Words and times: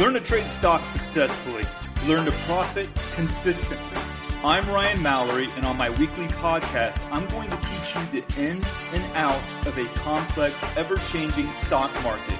Learn 0.00 0.12
to 0.12 0.20
trade 0.20 0.46
stocks 0.48 0.88
successfully. 0.88 1.64
Learn 2.06 2.26
to 2.26 2.32
profit 2.42 2.90
consistently. 3.14 4.02
I'm 4.44 4.68
Ryan 4.68 5.02
Mallory, 5.02 5.48
and 5.56 5.64
on 5.64 5.78
my 5.78 5.88
weekly 5.88 6.26
podcast, 6.26 7.00
I'm 7.10 7.26
going 7.28 7.48
to 7.48 7.56
teach 7.56 7.96
you 7.96 8.20
the 8.20 8.38
ins 8.38 8.76
and 8.92 9.02
outs 9.14 9.56
of 9.66 9.78
a 9.78 9.86
complex, 10.00 10.62
ever 10.76 10.96
changing 11.10 11.50
stock 11.52 11.90
market. 12.02 12.36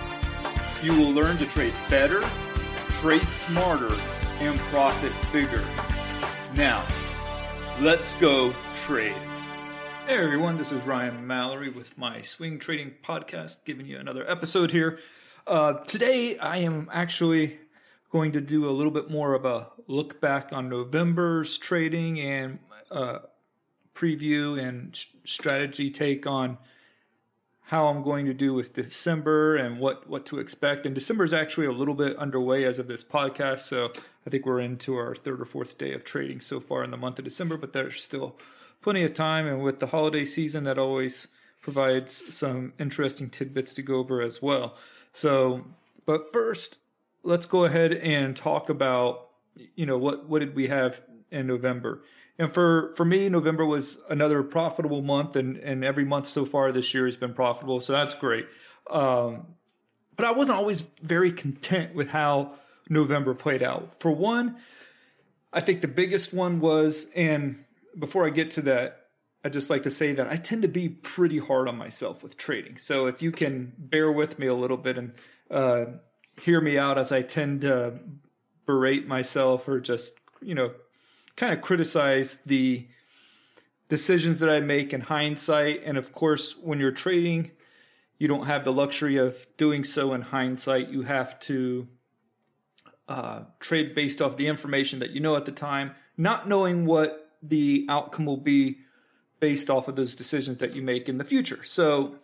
You 0.83 0.92
will 1.00 1.11
learn 1.11 1.38
to 1.38 1.47
trade 1.47 1.73
better, 1.88 2.23
trade 3.00 3.27
smarter, 3.27 3.95
and 4.41 4.59
profit 4.69 5.12
bigger. 5.33 5.64
Now, 6.56 6.84
let's 7.80 8.12
go 8.20 8.52
trade. 8.84 9.16
Hey 10.06 10.23
everyone, 10.23 10.59
this 10.59 10.73
is 10.73 10.84
Ryan 10.84 11.27
Mallory 11.27 11.70
with 11.70 11.97
my 11.97 12.20
Swing 12.20 12.59
Trading 12.59 12.92
Podcast, 13.02 13.56
giving 13.64 13.86
you 13.86 13.97
another 13.97 14.31
episode 14.31 14.72
here. 14.72 14.98
Uh, 15.47 15.75
today, 15.84 16.36
I 16.39 16.56
am 16.58 16.91
actually 16.92 17.61
going 18.11 18.33
to 18.33 18.41
do 18.41 18.69
a 18.69 18.72
little 18.72 18.91
bit 18.91 19.08
more 19.08 19.33
of 19.33 19.44
a 19.44 19.69
look 19.86 20.20
back 20.20 20.48
on 20.50 20.69
November's 20.69 21.56
trading 21.56 22.19
and 22.20 22.58
uh, 22.91 23.20
preview 23.94 24.61
and 24.61 24.98
strategy 25.25 25.88
take 25.88 26.27
on 26.27 26.58
how 27.66 27.86
I'm 27.86 28.03
going 28.03 28.27
to 28.27 28.34
do 28.34 28.55
with 28.55 28.75
December 28.75 29.55
and 29.55 29.78
what 29.78 30.08
what 30.08 30.27
to 30.27 30.41
expect. 30.41 30.84
And 30.84 30.97
December 30.97 31.22
is 31.22 31.33
actually 31.33 31.66
a 31.66 31.72
little 31.72 31.94
bit 31.94 32.16
underway 32.16 32.64
as 32.64 32.81
of 32.81 32.88
this 32.88 33.05
podcast, 33.05 33.60
so 33.60 33.92
I 34.27 34.31
think 34.31 34.47
we're 34.47 34.60
into 34.60 34.97
our 34.97 35.14
third 35.14 35.41
or 35.41 35.44
fourth 35.44 35.78
day 35.78 35.92
of 35.92 36.03
trading 36.03 36.41
so 36.41 36.58
far 36.58 36.83
in 36.83 36.91
the 36.91 36.97
month 36.97 37.20
of 37.20 37.25
December. 37.25 37.56
But 37.56 37.72
there's 37.72 38.03
still 38.03 38.36
plenty 38.83 39.05
of 39.05 39.14
time, 39.14 39.47
and 39.47 39.62
with 39.62 39.78
the 39.78 39.88
holiday 39.88 40.25
season, 40.25 40.64
that 40.64 40.77
always 40.78 41.28
provides 41.60 42.34
some 42.34 42.72
interesting 42.81 43.31
tidbits 43.31 43.75
to 43.75 43.83
go 43.83 43.97
over 43.97 44.20
as 44.20 44.42
well. 44.42 44.75
So, 45.17 45.64
but 46.05 46.31
first, 46.31 46.78
let's 47.22 47.47
go 47.47 47.64
ahead 47.64 47.95
and 47.95 48.36
talk 48.36 48.69
about 48.69 49.31
you 49.75 49.86
know 49.86 49.97
what 49.97 50.28
what 50.28 50.41
did 50.41 50.55
we 50.55 50.69
have 50.69 51.00
in 51.31 51.47
November. 51.47 52.03
And 52.39 52.53
for 52.53 52.92
for 52.97 53.06
me, 53.06 53.31
November 53.31 53.64
was 53.64 53.97
another 54.11 54.42
profitable 54.42 55.00
month, 55.00 55.34
and 55.34 55.56
and 55.56 55.83
every 55.83 56.05
month 56.05 56.27
so 56.27 56.44
far 56.44 56.70
this 56.70 56.92
year 56.92 57.06
has 57.06 57.17
been 57.17 57.33
profitable, 57.33 57.81
so 57.81 57.94
that's 57.94 58.14
great. 58.14 58.47
Um, 58.91 59.47
but 60.17 60.27
I 60.27 60.33
wasn't 60.33 60.59
always 60.59 60.83
very 61.03 61.33
content 61.33 61.94
with 61.94 62.09
how 62.09 62.53
November 62.91 63.33
played 63.33 63.62
out. 63.62 63.94
For 64.00 64.11
one, 64.11 64.56
I 65.50 65.62
think 65.62 65.81
the 65.81 65.89
biggest 65.89 66.34
one 66.34 66.61
was, 66.61 67.09
and 67.17 67.64
before 67.98 68.27
I 68.27 68.31
get 68.31 68.50
to 68.53 68.62
that, 68.62 69.06
I 69.45 69.48
just 69.48 69.70
like 69.70 69.84
to 69.84 69.91
say 69.91 70.12
that 70.12 70.27
I 70.27 70.37
tend 70.37 70.62
to 70.62 70.69
be 70.69 70.89
pretty 70.89 71.39
hard 71.39 71.69
on 71.69 71.77
myself 71.77 72.23
with 72.23 72.37
trading. 72.37 72.79
So 72.79 73.06
if 73.06 73.23
you 73.23 73.31
can 73.31 73.73
bear 73.78 74.11
with 74.11 74.39
me 74.39 74.47
a 74.47 74.55
little 74.55 74.77
bit 74.77 74.98
and 74.98 75.12
uh, 75.51 75.84
hear 76.41 76.61
me 76.61 76.78
out 76.78 76.98
as 76.98 77.12
I 77.12 77.23
tend 77.23 77.61
to 77.61 78.00
berate 78.66 79.06
myself 79.06 79.69
or 79.69 79.81
just, 79.81 80.15
you 80.43 80.55
know, 80.55 80.72
kind 81.37 81.53
of 81.53 81.60
criticize 81.60 82.41
the 82.44 82.88
decisions 83.88 84.41
that 84.41 84.50
I 84.50 84.60
make 84.60 84.93
in 84.93 85.03
hindsight. 85.03 85.83
And 85.84 85.97
of 85.97 86.12
course, 86.12 86.56
when 86.56 86.81
you're 86.81 86.91
trading, 86.91 87.53
you 88.19 88.28
don't 88.28 88.47
have 88.47 88.65
the 88.65 88.72
luxury 88.72 89.16
of 89.16 89.47
doing 89.56 89.84
so 89.84 90.12
in 90.12 90.22
hindsight. 90.22 90.89
You 90.89 91.03
have 91.03 91.39
to 91.41 91.87
uh, 93.09 93.41
trade 93.60 93.94
based 93.94 94.21
off 94.21 94.37
the 94.37 94.49
information 94.49 94.99
that 95.00 95.10
you 95.10 95.21
know 95.21 95.37
at 95.37 95.44
the 95.44 95.53
time, 95.53 95.93
not 96.16 96.49
knowing 96.49 96.87
what 96.87 97.31
the 97.43 97.87
outcome 97.89 98.27
will 98.27 98.37
be 98.37 98.78
based 99.41 99.70
off 99.70 99.88
of 99.88 99.97
those 99.97 100.16
decisions 100.16 100.58
that 100.58 100.74
you 100.74 100.82
make 100.82 101.08
in 101.08 101.19
the 101.19 101.24
future. 101.24 101.60
So 101.64 102.16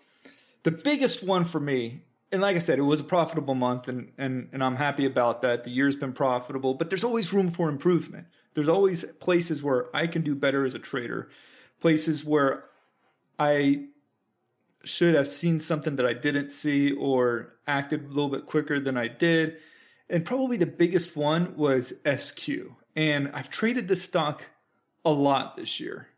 the 0.63 0.71
biggest 0.71 1.23
one 1.23 1.45
for 1.45 1.61
me, 1.61 2.03
and 2.31 2.41
like 2.41 2.57
I 2.57 2.61
said, 2.61 2.79
it 2.79 2.83
was 2.83 3.01
a 3.01 3.05
profitable 3.05 3.55
month 3.55 3.89
and 3.89 4.13
and 4.17 4.49
and 4.53 4.63
I'm 4.63 4.77
happy 4.77 5.05
about 5.05 5.43
that. 5.43 5.65
The 5.65 5.71
year's 5.71 5.97
been 5.97 6.13
profitable, 6.13 6.75
but 6.75 6.91
there's 6.91 7.05
always 7.05 7.33
room 7.33 7.51
for 7.51 7.69
improvement. 7.69 8.27
There's 8.55 8.69
always 8.69 9.05
places 9.21 9.63
where 9.63 9.95
I 9.95 10.07
can 10.07 10.23
do 10.23 10.35
better 10.35 10.65
as 10.65 10.75
a 10.75 10.79
trader, 10.79 11.31
places 11.81 12.25
where 12.25 12.65
I 13.39 13.87
should 14.85 15.15
have 15.15 15.29
seen 15.29 15.61
something 15.61 15.97
that 15.97 16.07
I 16.07 16.13
didn't 16.13 16.51
see 16.51 16.93
or 16.93 17.55
acted 17.67 18.05
a 18.05 18.09
little 18.09 18.29
bit 18.29 18.47
quicker 18.47 18.81
than 18.81 18.97
I 18.97 19.09
did. 19.09 19.57
And 20.11 20.25
probably 20.25 20.57
the 20.57 20.67
biggest 20.67 21.17
one 21.17 21.57
was 21.57 21.95
SQ. 22.05 22.49
And 22.95 23.31
I've 23.33 23.49
traded 23.49 23.89
this 23.89 24.03
stock 24.03 24.45
a 25.05 25.11
lot 25.11 25.57
this 25.57 25.81
year 25.81 26.09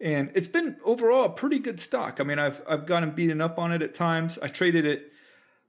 and 0.00 0.30
it's 0.34 0.48
been 0.48 0.76
overall 0.84 1.24
a 1.24 1.30
pretty 1.30 1.58
good 1.58 1.80
stock. 1.80 2.20
I 2.20 2.24
mean, 2.24 2.38
I've 2.38 2.62
I've 2.68 2.86
gotten 2.86 3.12
beaten 3.12 3.40
up 3.40 3.58
on 3.58 3.72
it 3.72 3.82
at 3.82 3.94
times. 3.94 4.38
I 4.42 4.48
traded 4.48 4.84
it 4.84 5.12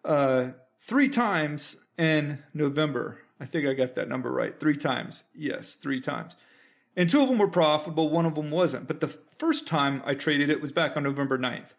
uh, 0.04 0.48
three 0.82 1.10
times 1.10 1.78
in 1.98 2.44
November. 2.54 3.20
I 3.40 3.46
think 3.46 3.68
I 3.68 3.74
got 3.74 3.96
that 3.96 4.10
number 4.10 4.32
right. 4.32 4.60
Three 4.60 4.78
times, 4.78 5.26
yes, 5.36 5.76
three 5.76 6.02
times, 6.02 6.36
and 6.96 7.10
two 7.10 7.22
of 7.22 7.30
them 7.30 7.38
were 7.38 7.48
profitable. 7.48 8.10
One 8.10 8.26
of 8.26 8.36
them 8.36 8.52
wasn't. 8.52 8.88
But 8.88 9.00
the 9.00 9.08
first 9.38 9.68
time 9.68 10.02
I 10.06 10.16
traded 10.16 10.50
it 10.50 10.62
was 10.62 10.72
back 10.72 10.98
on 10.98 11.04
November 11.04 11.38
9th. 11.38 11.70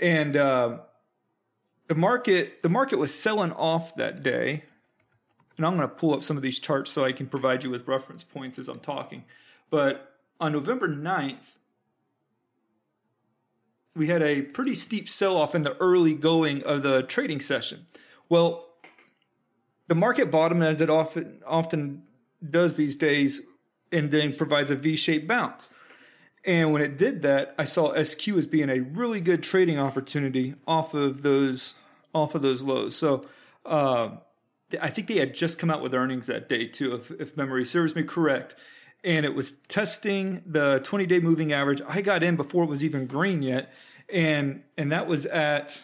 and 0.00 0.36
uh, 0.36 0.78
the 1.88 1.94
market 1.94 2.62
the 2.62 2.68
market 2.68 2.96
was 2.98 3.18
selling 3.18 3.52
off 3.52 3.94
that 3.96 4.22
day. 4.22 4.64
And 5.56 5.64
I'm 5.64 5.76
going 5.76 5.88
to 5.88 5.94
pull 5.94 6.12
up 6.12 6.22
some 6.22 6.36
of 6.36 6.42
these 6.42 6.58
charts 6.58 6.90
so 6.90 7.02
I 7.04 7.12
can 7.12 7.26
provide 7.28 7.64
you 7.64 7.70
with 7.70 7.88
reference 7.88 8.22
points 8.22 8.58
as 8.58 8.68
I'm 8.68 8.78
talking. 8.78 9.24
But 9.70 10.12
on 10.38 10.52
November 10.52 10.86
9th, 10.86 11.38
we 13.96 14.08
had 14.08 14.22
a 14.22 14.42
pretty 14.42 14.74
steep 14.74 15.08
sell 15.08 15.36
off 15.36 15.54
in 15.54 15.62
the 15.62 15.76
early 15.78 16.14
going 16.14 16.62
of 16.64 16.82
the 16.82 17.02
trading 17.02 17.40
session. 17.40 17.86
Well, 18.28 18.66
the 19.88 19.94
market 19.94 20.30
bottomed 20.30 20.62
as 20.62 20.80
it 20.80 20.90
often 20.90 21.40
often 21.46 22.02
does 22.48 22.76
these 22.76 22.96
days 22.96 23.42
and 23.90 24.10
then 24.10 24.34
provides 24.34 24.70
a 24.70 24.76
V-shaped 24.76 25.26
bounce. 25.26 25.70
And 26.44 26.72
when 26.72 26.82
it 26.82 26.98
did 26.98 27.22
that, 27.22 27.54
I 27.58 27.64
saw 27.64 28.00
SQ 28.00 28.28
as 28.28 28.46
being 28.46 28.70
a 28.70 28.80
really 28.80 29.20
good 29.20 29.42
trading 29.42 29.78
opportunity 29.78 30.54
off 30.66 30.94
of 30.94 31.22
those 31.22 31.74
off 32.14 32.34
of 32.34 32.42
those 32.42 32.62
lows. 32.62 32.96
So 32.96 33.26
uh, 33.64 34.10
I 34.80 34.90
think 34.90 35.08
they 35.08 35.18
had 35.18 35.34
just 35.34 35.58
come 35.58 35.70
out 35.70 35.82
with 35.82 35.94
earnings 35.94 36.26
that 36.26 36.48
day 36.48 36.66
too, 36.66 36.94
if, 36.94 37.10
if 37.12 37.36
memory 37.36 37.64
serves 37.64 37.94
me 37.94 38.02
correct. 38.02 38.54
And 39.04 39.24
it 39.24 39.34
was 39.34 39.52
testing 39.68 40.42
the 40.46 40.80
20 40.82 41.06
day 41.06 41.20
moving 41.20 41.52
average. 41.52 41.80
I 41.86 42.00
got 42.00 42.22
in 42.22 42.36
before 42.36 42.64
it 42.64 42.70
was 42.70 42.82
even 42.82 43.06
green 43.06 43.42
yet, 43.42 43.72
and 44.08 44.62
and 44.76 44.90
that 44.92 45.06
was 45.06 45.26
at 45.26 45.80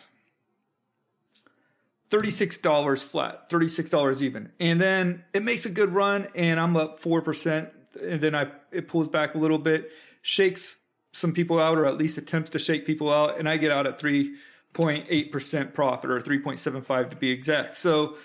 $36 2.12 3.04
flat, 3.04 3.48
$36 3.48 4.20
even. 4.20 4.52
And 4.60 4.78
then 4.78 5.24
it 5.32 5.42
makes 5.42 5.64
a 5.64 5.70
good 5.70 5.94
run 5.94 6.28
and 6.34 6.60
I'm 6.60 6.76
up 6.76 7.00
4% 7.00 7.70
and 8.00 8.20
then 8.20 8.34
I 8.34 8.48
it 8.70 8.86
pulls 8.86 9.08
back 9.08 9.34
a 9.34 9.38
little 9.38 9.58
bit, 9.58 9.90
shakes 10.20 10.80
some 11.12 11.32
people 11.32 11.58
out 11.58 11.78
or 11.78 11.86
at 11.86 11.96
least 11.96 12.18
attempts 12.18 12.50
to 12.50 12.58
shake 12.58 12.86
people 12.86 13.10
out 13.10 13.38
and 13.38 13.48
I 13.48 13.56
get 13.56 13.70
out 13.70 13.86
at 13.86 13.98
3.8% 13.98 15.72
profit 15.72 16.10
or 16.10 16.20
3.75 16.20 17.10
to 17.10 17.16
be 17.16 17.30
exact. 17.30 17.76
So 17.76 18.16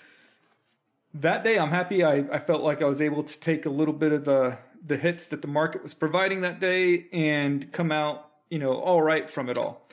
that 1.14 1.46
day 1.46 1.58
I'm 1.58 1.70
happy 1.70 2.04
I, 2.04 2.26
I 2.30 2.40
felt 2.40 2.64
like 2.64 2.82
I 2.82 2.86
was 2.86 3.00
able 3.00 3.24
to 3.24 3.40
take 3.40 3.66
a 3.66 3.70
little 3.70 3.94
bit 3.94 4.12
of 4.12 4.26
the 4.26 4.58
the 4.86 4.98
hits 4.98 5.28
that 5.28 5.42
the 5.42 5.48
market 5.48 5.84
was 5.84 5.94
providing 5.94 6.42
that 6.42 6.60
day 6.60 7.08
and 7.12 7.72
come 7.72 7.92
out, 7.92 8.30
you 8.50 8.60
know, 8.60 8.74
all 8.74 9.02
right 9.02 9.30
from 9.30 9.50
it 9.50 9.58
all. 9.58 9.88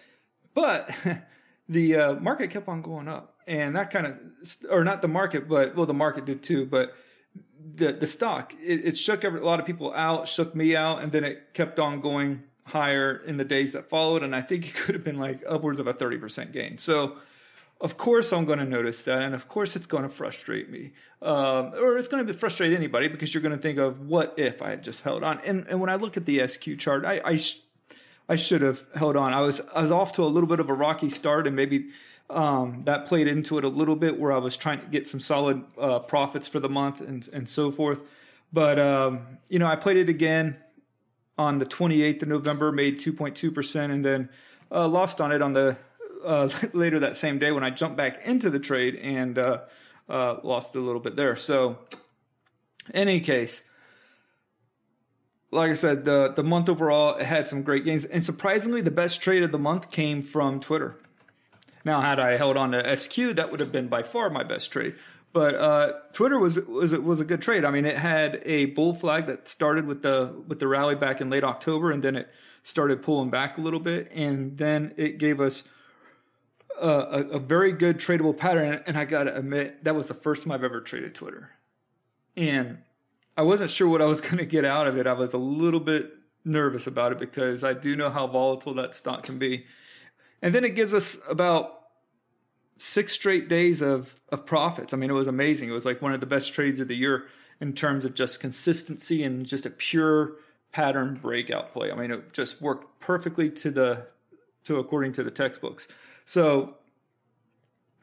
But 0.55 0.91
the 1.69 1.97
uh, 1.97 2.15
market 2.15 2.51
kept 2.51 2.69
on 2.69 2.83
going 2.83 3.09
up, 3.09 3.35
and 3.47 3.77
that 3.77 3.91
kind 3.91 4.07
of, 4.07 4.19
or 4.71 4.85
not 4.85 5.03
the 5.03 5.09
market, 5.09 5.49
but 5.49 5.75
well, 5.77 5.87
the 5.87 5.95
market 5.95 6.25
did 6.25 6.43
too. 6.43 6.67
But 6.67 6.95
the 7.77 7.93
the 7.93 8.07
stock 8.07 8.55
it, 8.63 8.85
it 8.85 8.99
shook 8.99 9.25
every, 9.25 9.41
a 9.41 9.45
lot 9.45 9.61
of 9.61 9.67
people 9.67 9.93
out, 9.95 10.29
shook 10.29 10.55
me 10.55 10.77
out, 10.77 11.03
and 11.03 11.11
then 11.13 11.25
it 11.25 11.55
kept 11.55 11.79
on 11.79 12.01
going 12.01 12.43
higher 12.65 13.23
in 13.27 13.37
the 13.37 13.45
days 13.45 13.73
that 13.73 13.89
followed. 13.89 14.23
And 14.23 14.35
I 14.35 14.43
think 14.43 14.69
it 14.69 14.75
could 14.75 14.95
have 14.95 15.05
been 15.05 15.19
like 15.19 15.43
upwards 15.49 15.79
of 15.79 15.87
a 15.87 15.93
thirty 15.93 16.19
percent 16.19 16.53
gain. 16.53 16.79
So 16.79 17.17
of 17.81 17.97
course 17.97 18.33
I'm 18.33 18.45
going 18.45 18.59
to 18.59 18.65
notice 18.65 19.03
that, 19.05 19.23
and 19.23 19.35
of 19.35 19.49
course 19.49 19.77
it's 19.77 19.87
going 19.87 20.05
to 20.05 20.09
frustrate 20.09 20.71
me, 20.71 20.93
um, 21.23 21.75
or 21.75 21.99
it's 21.99 22.09
going 22.09 22.27
to 22.27 22.35
frustrate 22.35 22.73
anybody 22.73 23.09
because 23.09 23.35
you're 23.35 23.43
going 23.43 23.57
to 23.57 23.61
think 23.61 23.79
of 23.79 24.09
what 24.09 24.35
if 24.37 24.63
I 24.63 24.71
had 24.71 24.83
just 24.83 25.03
held 25.03 25.23
on. 25.23 25.41
And 25.45 25.67
and 25.69 25.81
when 25.81 25.91
I 25.91 25.97
look 25.97 26.17
at 26.17 26.25
the 26.27 26.47
SQ 26.47 26.79
chart, 26.79 27.05
I 27.05 27.21
I, 27.25 27.41
I 28.29 28.37
should 28.37 28.63
have 28.63 28.85
held 28.95 29.17
on. 29.17 29.35
I 29.35 29.41
was 29.41 29.61
I 29.75 29.83
was 29.83 29.91
off 29.91 30.13
to 30.15 30.23
a 30.23 30.27
little 30.27 30.49
bit 30.49 30.61
of 30.61 30.71
a 30.71 30.75
rocky 30.75 31.11
start, 31.11 31.47
and 31.47 31.57
maybe 31.57 31.89
um, 32.31 32.83
that 32.85 33.07
played 33.07 33.29
into 33.29 33.59
it 33.59 33.65
a 33.65 33.69
little 33.69 33.97
bit, 33.97 34.19
where 34.19 34.33
I 34.33 34.39
was 34.39 34.57
trying 34.57 34.81
to 34.81 34.87
get 34.87 35.09
some 35.09 35.21
solid 35.21 35.65
uh, 35.79 35.99
profits 35.99 36.49
for 36.49 36.61
the 36.61 36.69
month 36.69 37.01
and 37.01 37.29
and 37.33 37.49
so 37.49 37.71
forth. 37.71 38.01
But 38.53 38.79
um, 38.79 39.39
you 39.49 39.59
know, 39.59 39.67
I 39.67 39.77
played 39.77 39.97
it 39.97 40.09
again 40.09 40.57
on 41.37 41.59
the 41.59 41.67
28th 41.67 42.23
of 42.23 42.29
November, 42.29 42.71
made 42.71 43.01
2.2 43.01 43.53
percent, 43.53 43.93
and 43.93 44.05
then 44.05 44.29
uh, 44.71 44.89
lost 44.89 45.21
on 45.21 45.33
it 45.33 45.43
on 45.43 45.53
the 45.53 45.77
uh, 46.25 46.51
later 46.73 47.01
that 47.01 47.17
same 47.17 47.39
day 47.39 47.53
when 47.53 47.65
I 47.65 47.71
jumped 47.71 47.97
back 47.97 48.25
into 48.25 48.51
the 48.51 48.59
trade 48.59 48.97
and 48.97 49.39
uh, 49.39 49.61
uh, 50.09 50.37
lost 50.43 50.75
a 50.75 50.81
little 50.81 51.01
bit 51.01 51.17
there. 51.17 51.37
So, 51.37 51.79
in 52.89 53.09
any 53.09 53.21
case 53.21 53.65
like 55.55 55.71
I 55.71 55.75
said, 55.75 56.05
the 56.05 56.33
the 56.35 56.43
month 56.43 56.69
overall 56.69 57.23
had 57.23 57.47
some 57.49 57.63
great 57.63 57.85
gains, 57.85 58.05
and 58.05 58.23
surprisingly, 58.23 58.81
the 58.81 58.91
best 58.91 59.23
trade 59.23 59.43
of 59.43 59.53
the 59.53 59.59
month 59.59 59.91
came 59.91 60.21
from 60.21 60.61
Twitter. 60.61 60.97
Now, 61.85 62.01
had 62.01 62.19
I 62.19 62.37
held 62.37 62.57
on 62.57 62.73
to 62.73 62.97
SQ, 62.97 63.37
that 63.37 63.51
would 63.51 63.61
have 63.61 63.71
been 63.71 63.89
by 63.89 64.03
far 64.03 64.31
my 64.31 64.43
best 64.43 64.73
trade. 64.73 64.97
But 65.33 65.55
uh, 65.55 65.93
Twitter 66.13 66.39
was 66.39 66.61
was 66.61 66.93
was 66.99 67.21
a 67.21 67.25
good 67.25 67.41
trade. 67.41 67.65
I 67.65 67.71
mean, 67.71 67.85
it 67.85 67.99
had 67.99 68.43
a 68.45 68.67
bull 68.67 68.95
flag 68.95 69.27
that 69.27 69.49
started 69.49 69.87
with 69.87 70.03
the 70.03 70.35
with 70.47 70.59
the 70.59 70.69
rally 70.69 70.97
back 70.97 71.21
in 71.21 71.31
late 71.31 71.45
October, 71.45 71.91
and 71.93 72.03
then 72.03 72.17
it 72.17 72.29
started 72.63 73.03
pulling 73.03 73.31
back 73.31 73.57
a 73.57 73.61
little 73.61 73.81
bit, 73.81 74.11
and 74.13 74.59
then 74.59 74.93
it 74.97 75.19
gave 75.19 75.41
us 75.41 75.65
a, 76.81 77.25
a, 77.33 77.39
very 77.39 77.73
good 77.73 77.99
tradable 77.99 78.37
pattern. 78.37 78.83
And 78.87 78.97
I 78.97 79.05
got 79.05 79.25
to 79.25 79.37
admit, 79.37 79.85
that 79.85 79.95
was 79.95 80.09
the 80.09 80.15
first 80.15 80.43
time 80.43 80.53
I've 80.53 80.65
ever 80.65 80.81
traded 80.81 81.15
Twitter, 81.15 81.51
and 82.37 82.79
I 83.37 83.43
wasn't 83.43 83.71
sure 83.71 83.89
what 83.89 84.03
I 84.03 84.07
was 84.07 84.21
going 84.23 84.39
to 84.39 84.47
get 84.47 84.65
out 84.65 84.87
of 84.87 84.97
it. 84.97 85.07
I 85.07 85.13
was 85.13 85.35
a 85.35 85.39
little 85.39 85.81
bit 85.81 86.13
nervous 86.45 86.87
about 86.87 87.13
it 87.13 87.19
because 87.19 87.65
I 87.65 87.73
do 87.73 87.97
know 87.97 88.11
how 88.11 88.27
volatile 88.27 88.75
that 88.75 88.95
stock 88.95 89.23
can 89.23 89.39
be. 89.39 89.65
And 90.43 90.55
then 90.55 90.65
it 90.65 90.75
gives 90.75 90.93
us 90.93 91.19
about 91.29 91.81
six 92.77 93.13
straight 93.13 93.49
days 93.49 93.81
of 93.81 94.21
of 94.31 94.45
profits. 94.45 94.93
I 94.93 94.97
mean, 94.97 95.11
it 95.11 95.15
was 95.15 95.27
amazing. 95.27 95.69
It 95.69 95.73
was 95.73 95.85
like 95.85 96.03
one 96.03 96.13
of 96.13 96.21
the 96.21 96.27
best 96.27 96.53
trades 96.53 96.81
of 96.81 96.89
the 96.89 96.97
year 96.97 97.27
in 97.61 97.73
terms 97.73 98.05
of 98.05 98.15
just 98.15 98.41
consistency 98.41 99.23
and 99.23 99.47
just 99.47 99.65
a 99.65 99.71
pure 99.71 100.33
pattern 100.73 101.19
breakout 101.23 101.73
play. 101.73 101.91
I 101.91 101.95
mean, 101.95 102.11
it 102.11 102.33
just 102.33 102.61
worked 102.61 103.01
perfectly 103.01 103.49
to 103.51 103.71
the 103.71 104.07
to 104.65 104.79
according 104.79 105.13
to 105.15 105.23
the 105.23 105.31
textbooks. 105.31 105.89
So 106.25 106.77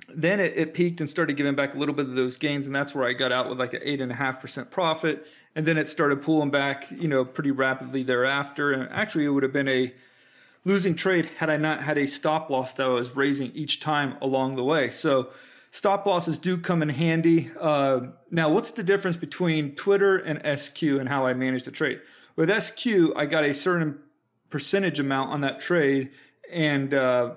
then 0.08 0.40
it, 0.40 0.54
it, 0.56 0.74
peaked 0.74 1.00
and 1.00 1.10
started 1.10 1.38
giving 1.38 1.56
back 1.56 1.74
a 1.74 1.78
little 1.78 1.96
bit 1.96 2.08
of 2.08 2.16
those 2.16 2.38
gains, 2.38 2.66
and 2.66 2.76
that's 2.76 2.94
where 2.94 3.08
I 3.08 3.14
got 3.14 3.32
out 3.32 3.50
with 3.50 3.60
like 3.60 3.74
an 3.74 3.82
eight 3.84 4.02
and 4.02 4.12
a 4.12 4.16
half 4.16 4.42
percent 4.42 4.72
profit. 4.72 5.26
And 5.56 5.66
then 5.66 5.78
it 5.78 5.88
started 5.88 6.22
pulling 6.22 6.50
back, 6.50 6.90
you 6.92 7.08
know, 7.08 7.26
pretty 7.26 7.52
rapidly 7.52 8.04
thereafter. 8.04 8.72
And 8.72 8.90
actually, 8.90 9.26
it 9.26 9.30
would 9.30 9.44
have 9.44 9.52
been 9.52 9.68
a 9.68 9.94
losing 10.64 10.96
trade 10.96 11.30
had 11.38 11.50
I 11.50 11.58
not 11.58 11.84
had 11.84 11.98
a 11.98 12.08
stop 12.08 12.50
loss 12.50 12.74
that 12.74 12.86
I 12.88 12.90
was 12.90 13.16
raising 13.16 13.52
each 13.52 13.80
time 13.80 14.16
along 14.22 14.56
the 14.56 14.64
way. 14.64 14.92
So 14.92 15.30
stop 15.72 16.06
losses 16.06 16.38
do 16.38 16.58
come 16.58 16.82
in 16.82 16.90
handy. 16.90 17.52
Uh, 17.60 18.02
now, 18.30 18.50
what's 18.50 18.72
the 18.72 18.84
difference 18.84 19.18
between 19.18 19.76
Twitter 19.76 20.18
and 20.18 20.60
SQ 20.60 20.84
and 20.84 21.10
how 21.10 21.26
I 21.26 21.34
manage 21.34 21.64
the 21.64 21.72
trade? 21.72 22.00
With 22.36 22.50
SQ, 22.64 22.88
I 23.16 23.26
got 23.26 23.44
a 23.44 23.54
certain 23.54 24.00
percentage 24.50 25.00
amount 25.00 25.32
on 25.32 25.42
that 25.42 25.60
trade, 25.60 26.12
and 26.52 26.94
uh, 26.94 27.32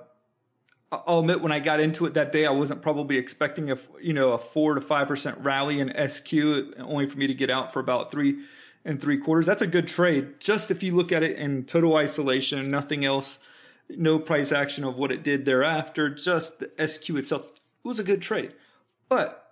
I'll 1.06 1.20
admit 1.20 1.40
when 1.40 1.52
I 1.52 1.60
got 1.60 1.80
into 1.80 2.06
it 2.06 2.14
that 2.14 2.32
day, 2.32 2.46
I 2.46 2.50
wasn't 2.50 2.82
probably 2.82 3.16
expecting 3.16 3.70
a 3.70 3.78
you 4.00 4.12
know 4.12 4.32
a 4.32 4.38
four 4.38 4.74
to 4.74 4.80
five 4.80 5.08
percent 5.08 5.38
rally 5.38 5.80
in 5.80 5.92
SQ, 6.08 6.32
only 6.78 7.08
for 7.08 7.18
me 7.18 7.26
to 7.26 7.34
get 7.34 7.50
out 7.50 7.72
for 7.72 7.80
about 7.80 8.10
three 8.10 8.40
and 8.84 9.00
three 9.00 9.18
quarters. 9.18 9.46
That's 9.46 9.62
a 9.62 9.66
good 9.66 9.88
trade, 9.88 10.40
just 10.40 10.70
if 10.70 10.82
you 10.82 10.94
look 10.94 11.12
at 11.12 11.22
it 11.22 11.36
in 11.36 11.64
total 11.64 11.96
isolation, 11.96 12.70
nothing 12.70 13.04
else, 13.04 13.38
no 13.88 14.18
price 14.18 14.52
action 14.52 14.84
of 14.84 14.96
what 14.96 15.12
it 15.12 15.22
did 15.22 15.44
thereafter. 15.44 16.08
Just 16.10 16.60
the 16.60 16.86
SQ 16.86 17.10
itself 17.10 17.46
it 17.84 17.88
was 17.88 17.98
a 17.98 18.04
good 18.04 18.22
trade, 18.22 18.52
but 19.08 19.43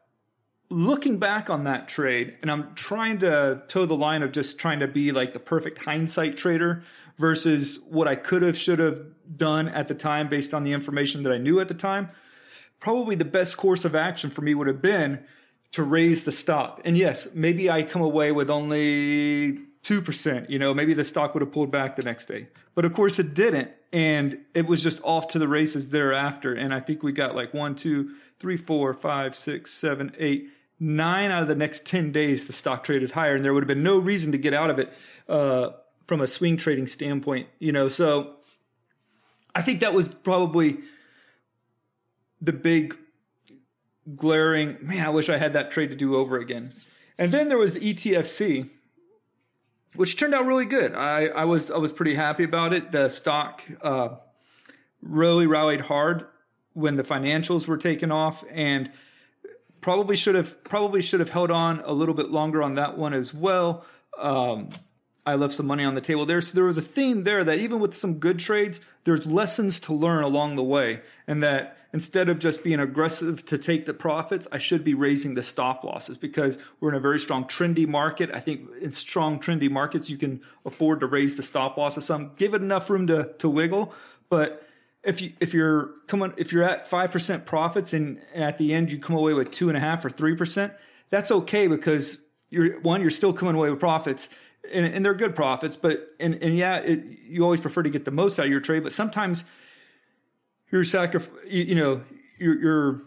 looking 0.73 1.19
back 1.19 1.51
on 1.51 1.65
that 1.65 1.87
trade, 1.87 2.37
and 2.41 2.51
I'm 2.51 2.75
trying 2.75 3.19
to 3.21 3.63
toe 3.69 3.87
the 3.87 3.95
line 3.95 4.23
of 4.23 4.33
just 4.33 4.59
trying 4.59 4.81
to 4.81 4.89
be 4.89 5.13
like 5.13 5.35
the 5.35 5.39
perfect 5.39 5.85
hindsight 5.85 6.37
trader 6.37 6.83
versus 7.19 7.79
what 7.89 8.09
I 8.09 8.17
could 8.17 8.43
have, 8.43 8.57
should 8.57 8.79
have 8.79 9.03
done 9.37 9.69
at 9.69 9.89
the 9.89 9.95
time 9.95 10.29
based 10.29 10.55
on 10.55 10.65
the 10.65 10.73
information 10.73 11.23
that 11.25 11.33
I 11.33 11.39
knew 11.39 11.61
at 11.61 11.69
the 11.69 11.75
time. 11.75 12.09
Probably 12.81 13.15
the 13.15 13.25
best 13.25 13.57
course 13.57 13.85
of 13.85 13.95
action 13.95 14.31
for 14.31 14.41
me 14.41 14.55
would 14.55 14.67
have 14.67 14.83
been 14.83 15.25
to 15.73 15.83
raise 15.83 16.25
the 16.25 16.33
stop. 16.33 16.81
And 16.85 16.97
yes, 16.97 17.29
maybe 17.35 17.71
I 17.71 17.83
come 17.83 18.03
away 18.03 18.33
with 18.33 18.51
only 18.51 19.61
2%, 19.85 20.51
you 20.51 20.59
know, 20.59 20.75
maybe 20.75 20.95
the 20.95 21.05
stock 21.05 21.35
would 21.35 21.43
have 21.43 21.53
pulled 21.53 21.71
back 21.71 21.97
the 21.97 22.03
next 22.03 22.27
day. 22.27 22.49
But 22.75 22.85
of 22.85 22.95
course 22.95 23.19
it 23.19 23.35
didn't. 23.35 23.71
And 23.93 24.39
it 24.55 24.67
was 24.67 24.83
just 24.83 25.01
off 25.05 25.29
to 25.29 25.39
the 25.39 25.49
races 25.49 25.91
thereafter. 25.91 26.55
And 26.55 26.73
I 26.73 26.81
think 26.81 27.03
we 27.03 27.13
got 27.13 27.35
like 27.35 27.53
one, 27.53 27.75
two, 27.75 28.13
three, 28.41 28.57
four, 28.57 28.95
five, 28.95 29.35
six, 29.35 29.71
seven, 29.71 30.13
eight, 30.19 30.49
nine 30.81 31.31
out 31.31 31.43
of 31.43 31.49
the 31.49 31.55
next 31.55 31.87
10 31.87 32.13
days, 32.13 32.47
the 32.47 32.53
stock 32.53 32.85
traded 32.85 33.13
higher. 33.13 33.35
And 33.35 33.45
there 33.45 33.55
would 33.55 33.63
have 33.63 33.69
been 33.69 33.83
no 33.83 33.99
reason 33.99 34.33
to 34.33 34.39
get 34.39 34.55
out 34.55 34.71
of 34.71 34.79
it 34.79 34.93
uh, 35.29 35.71
from 36.07 36.21
a 36.21 36.27
swing 36.27 36.57
trading 36.57 36.87
standpoint, 36.87 37.49
you 37.59 37.73
know. 37.73 37.89
So 37.89 38.37
I 39.55 39.63
think 39.63 39.81
that 39.81 39.95
was 39.95 40.09
probably 40.09 40.79
the 42.41 42.53
big 42.53 42.97
glaring 44.17 44.79
man. 44.81 45.07
I 45.07 45.11
wish 45.11 45.29
I 45.29 45.39
had 45.39 45.53
that 45.53 45.71
trade 45.71 45.91
to 45.91 45.97
do 45.97 46.17
over 46.17 46.39
again. 46.39 46.75
And 47.19 47.31
then 47.31 47.49
there 47.49 47.59
was 47.59 47.75
the 47.75 47.95
ETFC, 47.95 48.71
which 49.95 50.17
turned 50.17 50.35
out 50.35 50.47
really 50.47 50.65
good. 50.65 50.95
I, 50.95 51.27
I 51.27 51.45
was 51.45 51.71
I 51.71 51.77
was 51.77 51.93
pretty 51.93 52.15
happy 52.15 52.45
about 52.45 52.73
it. 52.73 52.91
The 52.91 53.09
stock 53.11 53.63
uh, 53.81 54.17
really 55.01 55.47
rallied 55.47 55.83
hard 55.83 56.27
when 56.73 56.97
the 56.97 57.03
financials 57.03 57.69
were 57.69 57.77
taken 57.77 58.11
off, 58.11 58.45
and 58.51 58.91
probably 59.83 60.17
should 60.17 60.35
have 60.35 60.65
probably 60.65 61.03
should 61.03 61.21
have 61.21 61.31
held 61.31 61.51
on 61.51 61.83
a 61.85 61.93
little 61.93 62.15
bit 62.15 62.31
longer 62.31 62.63
on 62.63 62.77
that 62.77 62.97
one 62.97 63.13
as 63.13 63.35
well. 63.35 63.85
Um, 64.19 64.71
I 65.25 65.35
left 65.37 65.53
some 65.53 65.67
money 65.67 65.85
on 65.85 65.95
the 65.95 66.01
table 66.01 66.27
there. 66.27 66.41
So 66.41 66.55
there 66.55 66.65
was 66.65 66.77
a 66.77 66.83
theme 66.83 67.25
there 67.25 67.45
that 67.45 67.59
even 67.59 67.79
with 67.79 67.95
some 67.95 68.15
good 68.15 68.39
trades, 68.39 68.81
there's 69.05 69.25
lessons 69.25 69.79
to 69.81 69.93
learn 69.93 70.25
along 70.25 70.57
the 70.57 70.65
way. 70.65 71.01
And 71.29 71.43
that 71.43 71.77
instead 71.93 72.29
of 72.29 72.41
just 72.41 72.65
being 72.65 72.81
aggressive 72.81 73.45
to 73.47 73.59
take 73.59 73.87
the 73.87 73.95
profits, 73.95 74.49
I 74.51 74.59
should 74.59 74.83
be 74.83 74.95
raising 74.95 75.35
the 75.35 75.43
stop 75.43 75.85
losses 75.85 76.19
because 76.19 76.59
we're 76.81 76.89
in 76.89 76.97
a 76.97 77.01
very 77.01 77.21
strong 77.21 77.45
trendy 77.45 77.87
market. 77.87 78.31
I 78.35 78.41
think 78.41 78.69
in 78.81 78.91
strong 78.91 79.39
trendy 79.39 79.71
markets, 79.71 80.09
you 80.09 80.17
can 80.17 80.41
afford 80.67 81.01
to 81.01 81.07
raise 81.07 81.37
the 81.37 81.43
stop 81.45 81.77
losses 81.77 82.05
some, 82.05 82.33
give 82.37 82.55
it 82.55 82.63
enough 82.63 82.91
room 82.91 83.07
to, 83.07 83.33
to 83.39 83.49
wiggle. 83.49 83.93
But 84.29 84.67
if 85.05 85.21
you 85.21 85.33
if 85.41 85.53
you're 85.53 85.91
coming 86.07 86.33
if 86.37 86.53
you're 86.53 86.63
at 86.63 86.89
five 86.89 87.11
percent 87.11 87.47
profits 87.47 87.93
and 87.93 88.21
at 88.35 88.59
the 88.59 88.73
end 88.73 88.91
you 88.91 88.99
come 88.99 89.17
away 89.17 89.33
with 89.33 89.51
two 89.51 89.69
and 89.69 89.77
a 89.77 89.81
half 89.81 90.05
or 90.05 90.11
three 90.11 90.37
percent, 90.37 90.73
that's 91.11 91.31
okay 91.31 91.67
because 91.67 92.21
you're 92.51 92.81
one 92.81 93.01
you're 93.01 93.11
still 93.11 93.33
coming 93.33 93.55
away 93.55 93.71
with 93.71 93.81
profits 93.81 94.29
and, 94.73 94.87
and 94.87 95.05
they're 95.05 95.15
good 95.15 95.35
profits, 95.35 95.77
but 95.77 96.15
and 96.21 96.43
and 96.43 96.57
yeah, 96.57 96.79
it, 96.79 97.05
you 97.27 97.43
always 97.43 97.61
prefer 97.61 97.83
to 97.83 97.91
get 97.91 98.05
the 98.05 98.11
most 98.11 98.39
out 98.39 98.47
of 98.47 98.51
your 98.51 98.61
trade, 98.61 98.83
but 98.83 98.93
sometimes 98.93 99.45
you're 100.71 100.85
sacrifice, 100.85 101.31
you, 101.47 101.65
you 101.65 101.75
know, 101.75 102.03
you're 102.39 102.61
you're 102.61 103.03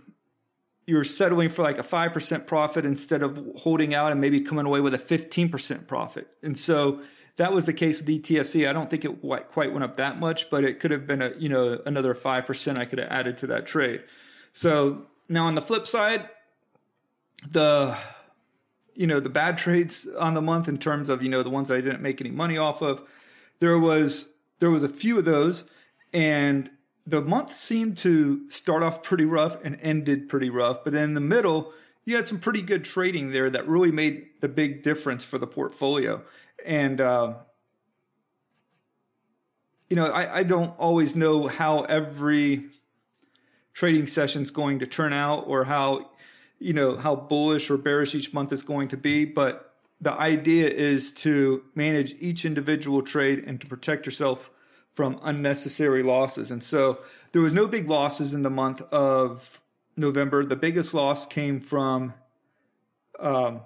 you're 0.88 1.04
settling 1.04 1.50
for 1.50 1.64
like 1.64 1.80
a 1.80 1.84
5% 1.84 2.46
profit 2.46 2.86
instead 2.86 3.24
of 3.24 3.44
holding 3.58 3.96
out 3.96 4.12
and 4.12 4.22
maybe 4.22 4.40
coming 4.42 4.68
away 4.68 4.82
with 4.82 4.94
a 4.94 5.00
15% 5.00 5.88
profit. 5.88 6.28
And 6.44 6.56
so 6.56 7.02
that 7.38 7.52
was 7.52 7.66
the 7.66 7.74
case 7.74 8.00
with 8.00 8.08
ETFC. 8.08 8.68
I 8.68 8.74
don't 8.74 8.90
think 8.90 9.04
it 9.06 9.22
quite 9.52 9.72
went 9.72 9.84
up 9.84 9.98
that 9.98 10.20
much, 10.20 10.50
but 10.50 10.64
it 10.64 10.80
could 10.80 10.92
have 10.92 11.06
been 11.06 11.22
a, 11.22 11.34
you 11.38 11.50
know, 11.50 11.82
another 11.86 12.14
5% 12.14 12.78
I 12.78 12.86
could 12.86 13.00
have 13.00 13.12
added 13.12 13.38
to 13.40 13.48
that 13.48 13.66
trade. 13.66 14.04
So 14.54 15.08
now 15.28 15.46
on 15.46 15.56
the 15.56 15.62
flip 15.62 15.88
side, 15.88 16.30
the 17.52 17.98
you 18.96 19.06
know 19.06 19.20
the 19.20 19.30
bad 19.30 19.58
trades 19.58 20.08
on 20.18 20.34
the 20.34 20.42
month 20.42 20.68
in 20.68 20.78
terms 20.78 21.10
of 21.10 21.22
you 21.22 21.30
know 21.30 21.44
the 21.44 21.50
ones 21.50 21.68
that 21.68 21.78
I 21.78 21.82
didn't 21.82 22.02
make 22.02 22.22
any 22.22 22.32
money 22.32 22.58
off 22.58 22.82
of. 22.82 23.02
There 23.60 23.78
was 23.78 24.30
there 24.60 24.72
was 24.72 24.84
a 24.84 24.90
few 24.90 25.20
of 25.20 25.26
those, 25.26 25.70
and 26.14 26.72
the 27.06 27.22
month 27.22 27.54
seemed 27.54 27.98
to 27.98 28.50
start 28.50 28.82
off 28.82 29.04
pretty 29.04 29.26
rough 29.26 29.58
and 29.64 29.78
ended 29.82 30.30
pretty 30.30 30.50
rough. 30.50 30.84
But 30.84 30.96
in 30.96 31.14
the 31.14 31.22
middle, 31.22 31.74
you 32.06 32.16
had 32.16 32.28
some 32.28 32.40
pretty 32.40 32.62
good 32.62 32.86
trading 32.86 33.32
there 33.32 33.50
that 33.50 33.68
really 33.68 33.92
made 33.92 34.28
the 34.40 34.48
big 34.48 34.82
difference 34.82 35.24
for 35.24 35.38
the 35.38 35.48
portfolio. 35.48 36.24
And 36.66 37.00
uh, 37.00 37.34
you 39.90 39.96
know, 39.96 40.08
I, 40.08 40.40
I 40.40 40.44
don't 40.44 40.78
always 40.80 41.16
know 41.16 41.48
how 41.48 41.82
every 41.84 42.66
trading 43.74 44.08
session 44.08 44.42
is 44.42 44.52
going 44.52 44.80
to 44.80 44.88
turn 44.88 45.14
out 45.14 45.46
or 45.48 45.66
how 45.66 46.10
you 46.60 46.74
know 46.74 46.98
how 46.98 47.16
bullish 47.16 47.70
or 47.70 47.78
bearish 47.78 48.16
each 48.16 48.34
month 48.34 48.52
is 48.52 48.64
going 48.64 48.88
to 48.90 48.98
be, 48.98 49.26
but 49.26 49.74
the 50.02 50.14
idea 50.14 50.68
is 50.68 51.12
to 51.14 51.64
manage 51.74 52.14
each 52.20 52.46
individual 52.46 53.02
trade 53.02 53.44
and 53.46 53.62
to 53.62 53.68
protect 53.68 54.06
yourself 54.06 54.50
from 54.94 55.20
unnecessary 55.24 56.04
losses. 56.04 56.52
And 56.52 56.64
so 56.64 57.00
there 57.32 57.42
was 57.42 57.54
no 57.54 57.68
big 57.68 57.90
losses 57.90 58.34
in 58.34 58.44
the 58.44 58.50
month 58.50 58.82
of 58.94 59.60
November. 59.98 60.46
The 60.46 60.56
biggest 60.56 60.94
loss 60.94 61.26
came 61.26 61.60
from 61.60 62.14
um, 63.20 63.62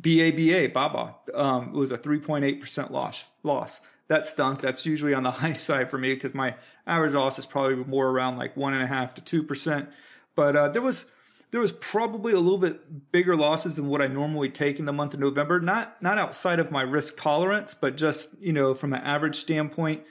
BABA, 0.00 0.72
BABA. 0.72 1.14
Um, 1.34 1.68
it 1.68 1.74
was 1.74 1.90
a 1.90 1.98
3.8% 1.98 2.90
loss. 2.90 3.24
Loss. 3.42 3.80
that 4.08 4.26
stunk. 4.26 4.60
That's 4.60 4.84
usually 4.84 5.14
on 5.14 5.22
the 5.22 5.30
high 5.42 5.52
side 5.54 5.90
for 5.90 5.98
me 5.98 6.14
because 6.14 6.34
my 6.34 6.56
average 6.86 7.12
loss 7.12 7.38
is 7.38 7.46
probably 7.46 7.76
more 7.76 8.08
around 8.08 8.36
like 8.36 8.56
one 8.56 8.74
and 8.74 8.82
a 8.82 8.86
half 8.86 9.14
to 9.14 9.20
two 9.20 9.42
percent. 9.42 9.88
But 10.34 10.56
uh, 10.56 10.68
there 10.68 10.82
was 10.82 11.06
there 11.50 11.60
was 11.60 11.72
probably 11.72 12.32
a 12.32 12.38
little 12.40 12.58
bit 12.58 13.12
bigger 13.12 13.36
losses 13.36 13.76
than 13.76 13.86
what 13.86 14.02
I 14.02 14.08
normally 14.08 14.48
take 14.48 14.78
in 14.78 14.86
the 14.86 14.92
month 14.92 15.14
of 15.14 15.20
November. 15.20 15.60
Not 15.60 16.02
not 16.02 16.18
outside 16.18 16.58
of 16.58 16.70
my 16.70 16.82
risk 16.82 17.16
tolerance, 17.16 17.74
but 17.74 17.96
just 17.96 18.30
you 18.40 18.52
know 18.52 18.74
from 18.74 18.92
an 18.92 19.00
average 19.02 19.36
standpoint, 19.36 20.02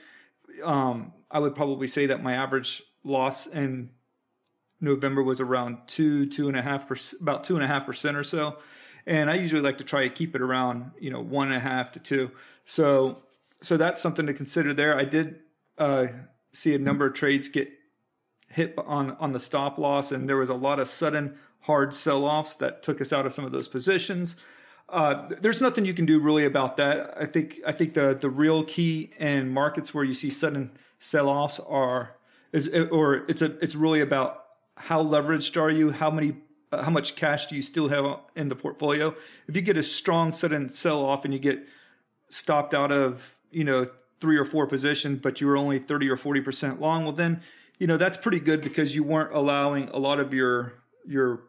um, 0.64 1.12
I 1.30 1.38
would 1.38 1.54
probably 1.54 1.86
say 1.86 2.06
that 2.06 2.22
my 2.22 2.34
average 2.34 2.82
loss 3.04 3.46
in 3.46 3.90
November 4.80 5.22
was 5.22 5.40
around 5.40 5.78
two 5.86 6.26
two 6.26 6.48
and 6.48 6.56
a 6.56 6.62
half 6.62 6.88
percent, 6.88 7.20
about 7.20 7.44
two 7.44 7.56
and 7.56 7.64
a 7.64 7.68
half 7.68 7.86
percent 7.86 8.16
or 8.16 8.24
so. 8.24 8.56
And 9.06 9.30
I 9.30 9.34
usually 9.34 9.60
like 9.60 9.78
to 9.78 9.84
try 9.84 10.02
to 10.02 10.10
keep 10.10 10.34
it 10.34 10.40
around 10.40 10.92
you 10.98 11.10
know 11.10 11.20
one 11.20 11.48
and 11.48 11.56
a 11.56 11.60
half 11.60 11.92
to 11.92 11.98
two. 11.98 12.30
So 12.64 13.22
so 13.62 13.76
that's 13.76 14.00
something 14.00 14.26
to 14.26 14.34
consider 14.34 14.74
there. 14.74 14.96
I 14.96 15.04
did 15.04 15.36
uh, 15.78 16.06
see 16.52 16.74
a 16.74 16.78
number 16.78 17.06
of 17.06 17.14
trades 17.14 17.48
get 17.48 17.70
hit 18.48 18.74
on 18.78 19.12
on 19.12 19.32
the 19.32 19.40
stop 19.40 19.78
loss, 19.78 20.12
and 20.12 20.28
there 20.28 20.36
was 20.36 20.48
a 20.48 20.54
lot 20.54 20.78
of 20.78 20.88
sudden 20.88 21.36
hard 21.60 21.94
sell 21.94 22.24
offs 22.24 22.54
that 22.54 22.82
took 22.82 23.00
us 23.00 23.12
out 23.12 23.26
of 23.26 23.32
some 23.32 23.44
of 23.44 23.52
those 23.52 23.68
positions. 23.68 24.36
Uh, 24.88 25.28
there's 25.40 25.62
nothing 25.62 25.86
you 25.86 25.94
can 25.94 26.04
do 26.04 26.20
really 26.20 26.44
about 26.44 26.76
that. 26.76 27.14
I 27.16 27.26
think 27.26 27.60
I 27.66 27.72
think 27.72 27.94
the 27.94 28.16
the 28.18 28.30
real 28.30 28.64
key 28.64 29.12
in 29.18 29.50
markets 29.50 29.94
where 29.94 30.04
you 30.04 30.14
see 30.14 30.30
sudden 30.30 30.70
sell 30.98 31.28
offs 31.28 31.58
are 31.60 32.16
is 32.52 32.68
or 32.68 33.24
it's 33.28 33.42
a 33.42 33.56
it's 33.58 33.74
really 33.74 34.00
about 34.00 34.44
how 34.76 35.02
leveraged 35.02 35.60
are 35.60 35.70
you, 35.70 35.90
how 35.90 36.10
many 36.10 36.36
uh, 36.74 36.82
how 36.82 36.90
much 36.90 37.16
cash 37.16 37.46
do 37.46 37.56
you 37.56 37.62
still 37.62 37.88
have 37.88 38.20
in 38.36 38.48
the 38.48 38.56
portfolio. 38.56 39.14
If 39.48 39.56
you 39.56 39.62
get 39.62 39.76
a 39.76 39.82
strong 39.82 40.32
sudden 40.32 40.68
sell 40.68 41.04
off 41.04 41.24
and 41.24 41.32
you 41.32 41.40
get 41.40 41.66
stopped 42.30 42.74
out 42.74 42.92
of 42.92 43.34
you 43.54 43.64
know, 43.64 43.88
three 44.20 44.36
or 44.36 44.44
four 44.44 44.66
positions, 44.66 45.20
but 45.22 45.40
you 45.40 45.46
were 45.46 45.56
only 45.56 45.78
30 45.78 46.10
or 46.10 46.16
40% 46.16 46.80
long, 46.80 47.04
well, 47.04 47.12
then, 47.12 47.40
you 47.78 47.86
know, 47.86 47.96
that's 47.96 48.16
pretty 48.16 48.40
good 48.40 48.60
because 48.60 48.94
you 48.94 49.02
weren't 49.02 49.32
allowing 49.32 49.88
a 49.90 49.98
lot 49.98 50.18
of 50.18 50.34
your, 50.34 50.74
your 51.06 51.42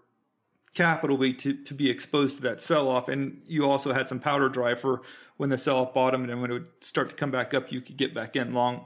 capital 0.74 1.18
be 1.18 1.34
to, 1.34 1.54
to 1.64 1.74
be 1.74 1.90
exposed 1.90 2.38
to 2.38 2.42
that 2.44 2.62
sell 2.62 2.88
off. 2.88 3.10
And 3.10 3.42
you 3.48 3.66
also 3.70 3.94
had 3.94 4.08
some 4.08 4.20
powder 4.20 4.50
dry 4.50 4.76
for 4.76 5.02
when 5.38 5.50
the 5.50 5.58
sell 5.58 5.80
off 5.80 5.94
bottomed 5.94 6.30
and 6.30 6.42
when 6.42 6.52
it 6.52 6.54
would 6.54 6.68
start 6.82 7.10
to 7.10 7.16
come 7.16 7.32
back 7.32 7.54
up, 7.54 7.72
you 7.72 7.82
could 7.82 7.98
get 7.98 8.14
back 8.14 8.36
in 8.36 8.54
long 8.54 8.86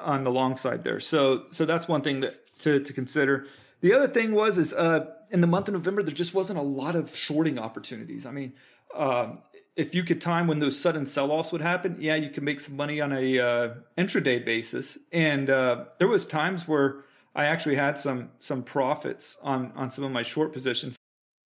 on 0.00 0.24
the 0.24 0.30
long 0.30 0.56
side 0.56 0.82
there. 0.82 0.98
So, 0.98 1.44
so 1.50 1.64
that's 1.64 1.86
one 1.86 2.02
thing 2.02 2.20
that 2.20 2.58
to, 2.60 2.80
to 2.80 2.92
consider. 2.92 3.46
The 3.82 3.92
other 3.92 4.08
thing 4.08 4.32
was, 4.32 4.58
is, 4.58 4.72
uh, 4.72 5.12
in 5.30 5.40
the 5.40 5.46
month 5.46 5.68
of 5.68 5.74
November, 5.74 6.02
there 6.02 6.14
just 6.14 6.34
wasn't 6.34 6.58
a 6.58 6.62
lot 6.62 6.96
of 6.96 7.14
shorting 7.14 7.58
opportunities. 7.58 8.26
I 8.26 8.30
mean, 8.30 8.52
um, 8.94 9.38
if 9.74 9.94
you 9.94 10.02
could 10.02 10.20
time 10.20 10.46
when 10.46 10.58
those 10.58 10.78
sudden 10.78 11.06
sell-offs 11.06 11.52
would 11.52 11.60
happen, 11.60 11.96
yeah, 12.00 12.14
you 12.14 12.30
can 12.30 12.44
make 12.44 12.60
some 12.60 12.76
money 12.76 13.00
on 13.00 13.12
a 13.12 13.38
uh, 13.38 13.74
intraday 13.98 14.44
basis. 14.44 14.98
And 15.12 15.50
uh, 15.50 15.84
there 15.98 16.08
was 16.08 16.26
times 16.26 16.66
where 16.66 17.04
I 17.34 17.44
actually 17.44 17.76
had 17.76 17.98
some 17.98 18.30
some 18.40 18.62
profits 18.62 19.36
on 19.42 19.72
on 19.76 19.90
some 19.90 20.04
of 20.04 20.10
my 20.10 20.22
short 20.22 20.52
positions. 20.52 20.96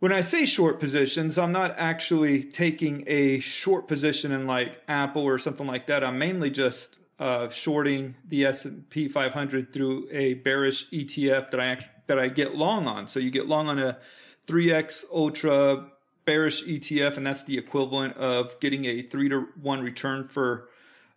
When 0.00 0.12
I 0.12 0.22
say 0.22 0.46
short 0.46 0.80
positions, 0.80 1.36
I'm 1.36 1.52
not 1.52 1.74
actually 1.76 2.42
taking 2.42 3.04
a 3.06 3.38
short 3.40 3.86
position 3.86 4.32
in 4.32 4.46
like 4.46 4.80
Apple 4.88 5.22
or 5.22 5.38
something 5.38 5.66
like 5.66 5.86
that. 5.88 6.02
I'm 6.02 6.18
mainly 6.18 6.50
just 6.50 6.96
uh, 7.18 7.50
shorting 7.50 8.14
the 8.26 8.46
S&P 8.46 9.08
500 9.08 9.74
through 9.74 10.08
a 10.10 10.34
bearish 10.34 10.88
ETF 10.88 11.50
that 11.50 11.60
I 11.60 11.66
act- 11.66 12.06
that 12.06 12.18
I 12.18 12.28
get 12.28 12.54
long 12.54 12.86
on. 12.86 13.08
So 13.08 13.20
you 13.20 13.30
get 13.30 13.46
long 13.46 13.68
on 13.68 13.78
a 13.78 13.98
3x 14.46 15.04
ultra 15.12 15.90
bearish 16.24 16.64
ETF, 16.64 17.18
and 17.18 17.26
that's 17.26 17.42
the 17.42 17.58
equivalent 17.58 18.16
of 18.16 18.58
getting 18.58 18.86
a 18.86 19.02
three 19.02 19.28
to 19.28 19.48
one 19.60 19.82
return 19.82 20.28
for 20.28 20.70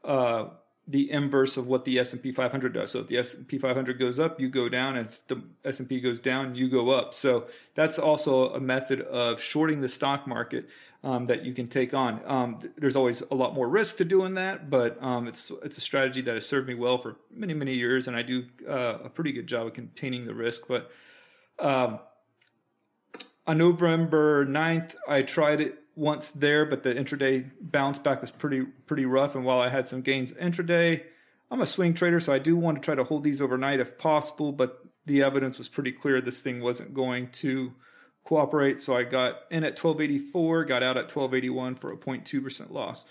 uh, 0.03 0.47
the 0.87 1.09
inverse 1.09 1.55
of 1.55 1.67
what 1.67 1.85
the 1.85 1.97
S&P 1.97 2.31
500 2.31 2.73
does. 2.73 2.91
So 2.91 2.99
if 2.99 3.07
the 3.07 3.17
S&P 3.17 3.57
500 3.57 3.97
goes 3.97 4.19
up, 4.19 4.39
you 4.39 4.49
go 4.49 4.67
down. 4.67 4.97
If 4.97 5.19
the 5.27 5.41
S&P 5.63 6.01
goes 6.01 6.19
down, 6.19 6.55
you 6.55 6.69
go 6.69 6.89
up. 6.89 7.13
So 7.13 7.45
that's 7.75 7.97
also 7.97 8.53
a 8.53 8.59
method 8.59 9.01
of 9.01 9.41
shorting 9.41 9.81
the 9.81 9.87
stock 9.87 10.27
market 10.27 10.67
um, 11.03 11.27
that 11.27 11.45
you 11.45 11.53
can 11.53 11.67
take 11.67 11.93
on. 11.93 12.21
Um, 12.25 12.59
there's 12.77 12.95
always 12.95 13.21
a 13.31 13.35
lot 13.35 13.53
more 13.53 13.67
risk 13.67 13.97
to 13.97 14.05
doing 14.05 14.35
that, 14.35 14.69
but 14.69 15.01
um, 15.03 15.27
it's 15.27 15.51
it's 15.63 15.77
a 15.77 15.81
strategy 15.81 16.21
that 16.21 16.33
has 16.33 16.45
served 16.45 16.67
me 16.67 16.75
well 16.75 16.97
for 16.97 17.17
many 17.29 17.53
many 17.53 17.73
years, 17.73 18.07
and 18.07 18.15
I 18.15 18.21
do 18.21 18.45
uh, 18.67 18.99
a 19.03 19.09
pretty 19.09 19.33
good 19.33 19.47
job 19.47 19.67
of 19.67 19.73
containing 19.73 20.25
the 20.25 20.33
risk. 20.33 20.63
But 20.67 20.89
um, 21.59 21.99
on 23.45 23.57
November 23.57 24.45
9th, 24.45 24.95
I 25.07 25.23
tried 25.23 25.59
it 25.59 25.82
once 25.95 26.31
there, 26.31 26.65
but 26.65 26.83
the 26.83 26.93
intraday 26.93 27.49
bounce 27.61 27.99
back 27.99 28.21
was 28.21 28.31
pretty 28.31 28.61
pretty 28.87 29.05
rough. 29.05 29.35
And 29.35 29.45
while 29.45 29.59
I 29.59 29.69
had 29.69 29.87
some 29.87 30.01
gains 30.01 30.31
intraday, 30.31 31.03
I'm 31.51 31.61
a 31.61 31.67
swing 31.67 31.93
trader, 31.93 32.19
so 32.19 32.33
I 32.33 32.39
do 32.39 32.55
want 32.55 32.77
to 32.77 32.81
try 32.83 32.95
to 32.95 33.03
hold 33.03 33.23
these 33.23 33.41
overnight 33.41 33.79
if 33.79 33.97
possible. 33.97 34.51
But 34.51 34.83
the 35.05 35.23
evidence 35.23 35.57
was 35.57 35.67
pretty 35.67 35.91
clear 35.91 36.21
this 36.21 36.41
thing 36.41 36.61
wasn't 36.61 36.93
going 36.93 37.29
to 37.29 37.73
cooperate. 38.23 38.79
So 38.79 38.95
I 38.95 39.03
got 39.03 39.41
in 39.51 39.63
at 39.63 39.83
1284, 39.83 40.65
got 40.65 40.83
out 40.83 40.97
at 40.97 41.15
1281 41.15 41.75
for 41.75 41.91
a 41.91 41.97
0.2% 41.97 42.71
loss. 42.71 43.05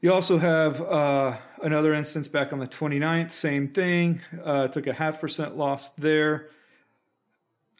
You 0.00 0.12
also 0.12 0.38
have 0.38 0.80
uh, 0.80 1.38
another 1.62 1.94
instance 1.94 2.28
back 2.28 2.52
on 2.52 2.58
the 2.58 2.66
29th, 2.66 3.32
same 3.32 3.68
thing. 3.68 4.20
Uh, 4.44 4.68
took 4.68 4.86
a 4.86 4.92
half 4.92 5.20
percent 5.20 5.56
loss 5.56 5.88
there. 5.90 6.50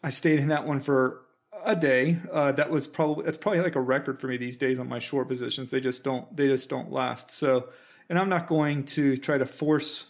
I 0.02 0.10
stayed 0.10 0.40
in 0.40 0.48
that 0.48 0.66
one 0.66 0.80
for 0.80 1.20
a 1.66 1.76
day. 1.76 2.18
Uh, 2.32 2.52
that 2.52 2.70
was 2.70 2.86
probably 2.86 3.24
that's 3.24 3.36
probably 3.36 3.60
like 3.60 3.74
a 3.74 3.80
record 3.80 4.20
for 4.20 4.28
me 4.28 4.36
these 4.36 4.56
days 4.56 4.78
on 4.78 4.88
my 4.88 5.00
short 5.00 5.28
positions. 5.28 5.70
They 5.70 5.80
just 5.80 6.04
don't 6.04 6.34
they 6.34 6.46
just 6.46 6.68
don't 6.68 6.90
last. 6.90 7.30
So, 7.32 7.68
and 8.08 8.18
I'm 8.18 8.28
not 8.28 8.46
going 8.46 8.84
to 8.86 9.16
try 9.18 9.36
to 9.36 9.44
force 9.44 10.06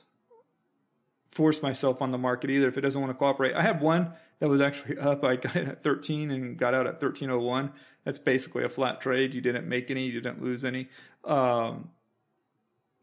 force 1.32 1.62
myself 1.62 2.00
on 2.00 2.12
the 2.12 2.18
market 2.18 2.50
either 2.50 2.68
if 2.68 2.78
it 2.78 2.82
doesn't 2.82 3.00
want 3.00 3.10
to 3.10 3.18
cooperate. 3.18 3.54
I 3.54 3.62
had 3.62 3.80
one 3.80 4.12
that 4.38 4.48
was 4.48 4.60
actually 4.60 4.98
up. 5.00 5.24
I 5.24 5.36
got 5.36 5.56
in 5.56 5.68
at 5.68 5.82
13 5.82 6.30
and 6.30 6.56
got 6.56 6.74
out 6.74 6.86
at 6.86 7.02
1301. 7.02 7.72
That's 8.04 8.18
basically 8.18 8.64
a 8.64 8.68
flat 8.68 9.00
trade. 9.00 9.34
You 9.34 9.40
didn't 9.40 9.68
make 9.68 9.90
any, 9.90 10.06
you 10.06 10.20
didn't 10.20 10.42
lose 10.42 10.64
any. 10.64 10.88
Um, 11.24 11.90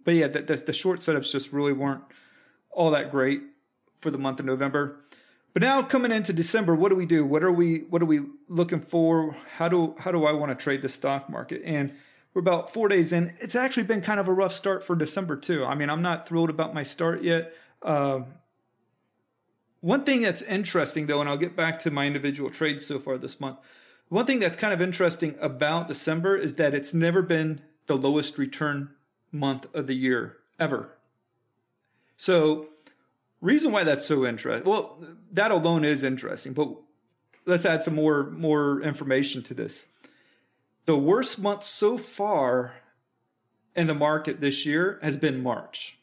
but 0.03 0.15
yeah, 0.15 0.27
the, 0.27 0.41
the, 0.41 0.55
the 0.55 0.74
short 0.74 1.00
setups 1.00 1.31
just 1.31 1.51
really 1.51 1.74
weren't 1.74 2.03
all 2.72 2.91
that 2.91 3.12
great 3.12 3.41
for 4.01 4.12
the 4.12 4.17
month 4.17 4.39
of 4.39 4.45
November. 4.45 5.01
But 5.53 5.62
now 5.62 5.83
coming 5.83 6.12
into 6.12 6.33
December, 6.33 6.74
what 6.75 6.89
do 6.89 6.95
we 6.95 7.05
do? 7.05 7.24
What 7.24 7.43
are 7.43 7.51
we 7.51 7.79
what 7.89 8.01
are 8.01 8.05
we 8.05 8.22
looking 8.50 8.81
for? 8.81 9.36
How 9.57 9.69
do 9.69 9.95
how 10.00 10.12
do 10.12 10.25
I 10.25 10.31
want 10.31 10.57
to 10.57 10.62
trade 10.62 10.81
the 10.81 10.89
stock 10.89 11.29
market? 11.29 11.62
And 11.63 11.93
we're 12.33 12.41
about 12.41 12.74
four 12.74 12.88
days 12.88 13.13
in. 13.13 13.36
It's 13.39 13.55
actually 13.55 13.83
been 13.83 14.01
kind 14.01 14.19
of 14.19 14.27
a 14.27 14.33
rough 14.33 14.53
start 14.53 14.83
for 14.83 14.95
December 14.95 15.36
too. 15.36 15.63
I 15.63 15.75
mean, 15.75 15.89
I'm 15.89 16.01
not 16.01 16.27
thrilled 16.27 16.50
about 16.50 16.74
my 16.74 16.81
start 16.81 17.24
yet. 17.24 17.53
Uh, 17.83 18.22
one 19.81 20.03
thing 20.03 20.22
that's 20.22 20.41
interesting 20.41 21.05
though, 21.05 21.22
and 21.22 21.29
I'll 21.29 21.38
get 21.38 21.55
back 21.55 21.77
to 21.79 21.91
my 21.91 22.07
individual 22.07 22.50
trades 22.50 22.86
so 22.86 22.98
far 23.00 23.19
this 23.19 23.39
month. 23.39 23.60
One 24.10 24.25
thing 24.25 24.39
that's 24.39 24.57
kind 24.57 24.74
of 24.74 24.81
interesting 24.81 25.36
about 25.39 25.88
December 25.88 26.36
is 26.36 26.55
that 26.55 26.74
it's 26.74 26.93
never 26.93 27.22
been 27.22 27.62
the 27.86 27.98
lowest 27.98 28.38
return 28.38 28.89
month 29.31 29.67
of 29.75 29.86
the 29.86 29.95
year 29.95 30.38
ever. 30.60 30.89
So 32.17 32.69
Reason 33.43 33.71
why 33.73 33.83
that's 33.83 34.05
so 34.05 34.25
interesting. 34.25 34.69
Well, 34.69 35.03
that 35.33 35.51
alone 35.51 35.83
is 35.83 36.01
interesting, 36.01 36.53
but 36.53 36.69
let's 37.45 37.65
add 37.65 37.83
some 37.83 37.95
more 37.95 38.29
more 38.29 38.81
information 38.81 39.43
to 39.43 39.53
this. 39.53 39.88
The 40.85 40.97
worst 40.97 41.41
month 41.41 41.63
so 41.63 41.97
far 41.97 42.75
in 43.75 43.88
the 43.88 43.93
market 43.93 44.39
this 44.39 44.65
year 44.65 44.97
has 45.03 45.17
been 45.17 45.43
March. 45.43 46.00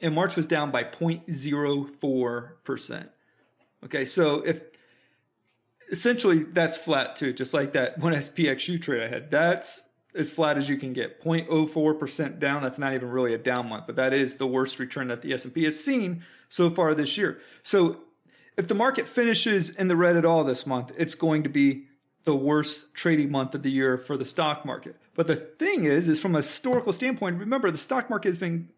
And 0.00 0.14
March 0.14 0.34
was 0.34 0.46
down 0.46 0.70
by 0.70 0.84
0.04%. 0.84 3.08
Okay, 3.84 4.06
so 4.06 4.40
if 4.40 4.62
essentially 5.90 6.44
that's 6.44 6.78
flat 6.78 7.14
too, 7.14 7.34
just 7.34 7.52
like 7.52 7.74
that 7.74 7.98
one 7.98 8.14
SPXU 8.14 8.80
trade 8.80 9.02
I 9.02 9.08
had. 9.08 9.30
That's 9.30 9.82
as 10.14 10.30
flat 10.30 10.58
as 10.58 10.68
you 10.68 10.76
can 10.76 10.92
get. 10.92 11.22
0.04% 11.22 12.38
down 12.38 12.62
that's 12.62 12.78
not 12.78 12.94
even 12.94 13.08
really 13.08 13.34
a 13.34 13.38
down 13.38 13.68
month 13.68 13.86
but 13.86 13.96
that 13.96 14.12
is 14.12 14.36
the 14.36 14.46
worst 14.46 14.78
return 14.78 15.08
that 15.08 15.22
the 15.22 15.32
s&p 15.32 15.64
has 15.64 15.82
seen 15.82 16.24
so 16.48 16.70
far 16.70 16.94
this 16.94 17.16
year. 17.16 17.40
So 17.62 17.98
if 18.56 18.68
the 18.68 18.74
market 18.74 19.08
finishes 19.08 19.70
in 19.70 19.88
the 19.88 19.96
red 19.96 20.16
at 20.16 20.24
all 20.24 20.44
this 20.44 20.66
month 20.66 20.92
it's 20.96 21.14
going 21.14 21.42
to 21.42 21.48
be 21.48 21.86
the 22.24 22.34
worst 22.34 22.94
trading 22.94 23.30
month 23.30 23.54
of 23.54 23.62
the 23.62 23.70
year 23.70 23.98
for 23.98 24.16
the 24.16 24.24
stock 24.24 24.64
market. 24.64 24.96
But 25.14 25.26
the 25.26 25.36
thing 25.36 25.84
is, 25.84 26.08
is 26.08 26.20
from 26.20 26.34
a 26.34 26.38
historical 26.38 26.92
standpoint, 26.92 27.38
remember 27.38 27.70
the 27.70 27.78
stock 27.78 28.08
market 28.08 28.28
has 28.28 28.38
been 28.38 28.68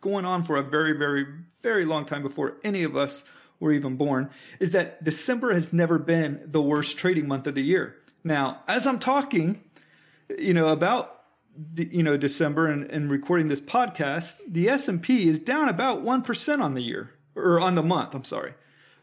going 0.00 0.24
on 0.24 0.42
for 0.42 0.56
a 0.56 0.62
very, 0.62 0.96
very, 0.96 1.26
very 1.62 1.84
long 1.84 2.04
time 2.04 2.22
before 2.22 2.56
any 2.62 2.82
of 2.82 2.96
us 2.96 3.24
were 3.58 3.72
even 3.72 3.96
born, 3.96 4.30
is 4.58 4.72
that 4.72 5.02
December 5.04 5.52
has 5.52 5.72
never 5.72 5.98
been 5.98 6.40
the 6.46 6.62
worst 6.62 6.96
trading 6.96 7.28
month 7.28 7.46
of 7.46 7.54
the 7.54 7.62
year. 7.62 7.96
Now, 8.24 8.62
as 8.68 8.86
I'm 8.86 8.98
talking, 8.98 9.62
you 10.38 10.54
know, 10.54 10.68
about 10.68 11.20
you 11.76 12.02
know 12.02 12.16
December 12.16 12.68
and, 12.68 12.90
and 12.90 13.10
recording 13.10 13.48
this 13.48 13.60
podcast, 13.60 14.36
the 14.46 14.68
S&P 14.68 15.28
is 15.28 15.38
down 15.38 15.68
about 15.68 16.02
1% 16.02 16.60
on 16.60 16.74
the 16.74 16.82
year 16.82 17.10
or 17.34 17.60
on 17.60 17.74
the 17.74 17.82
month, 17.82 18.14
I'm 18.14 18.24
sorry. 18.24 18.54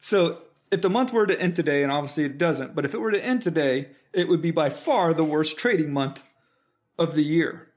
So, 0.01 0.41
if 0.69 0.81
the 0.81 0.89
month 0.89 1.13
were 1.13 1.25
to 1.25 1.39
end 1.39 1.55
today 1.55 1.81
and 1.83 1.91
obviously 1.91 2.25
it 2.25 2.37
doesn't, 2.37 2.75
but 2.75 2.83
if 2.83 2.93
it 2.93 2.99
were 2.99 3.11
to 3.11 3.23
end 3.23 3.41
today, 3.41 3.89
it 4.11 4.27
would 4.27 4.41
be 4.41 4.51
by 4.51 4.69
far 4.69 5.13
the 5.13 5.23
worst 5.23 5.57
trading 5.57 5.93
month 5.93 6.21
of 6.97 7.15
the 7.15 7.23
year. 7.23 7.69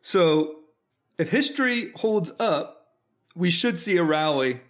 So, 0.00 0.56
if 1.18 1.30
history 1.30 1.92
holds 1.96 2.32
up, 2.38 2.94
we 3.34 3.50
should 3.50 3.78
see 3.78 3.96
a 3.96 4.04
rally 4.04 4.60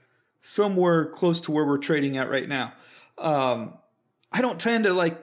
somewhere 0.42 1.06
close 1.06 1.40
to 1.42 1.52
where 1.52 1.64
we're 1.64 1.78
trading 1.78 2.16
at 2.18 2.30
right 2.30 2.48
now. 2.48 2.72
Um, 3.18 3.74
I 4.30 4.40
don't 4.40 4.60
tend 4.60 4.84
to 4.84 4.92
like 4.92 5.18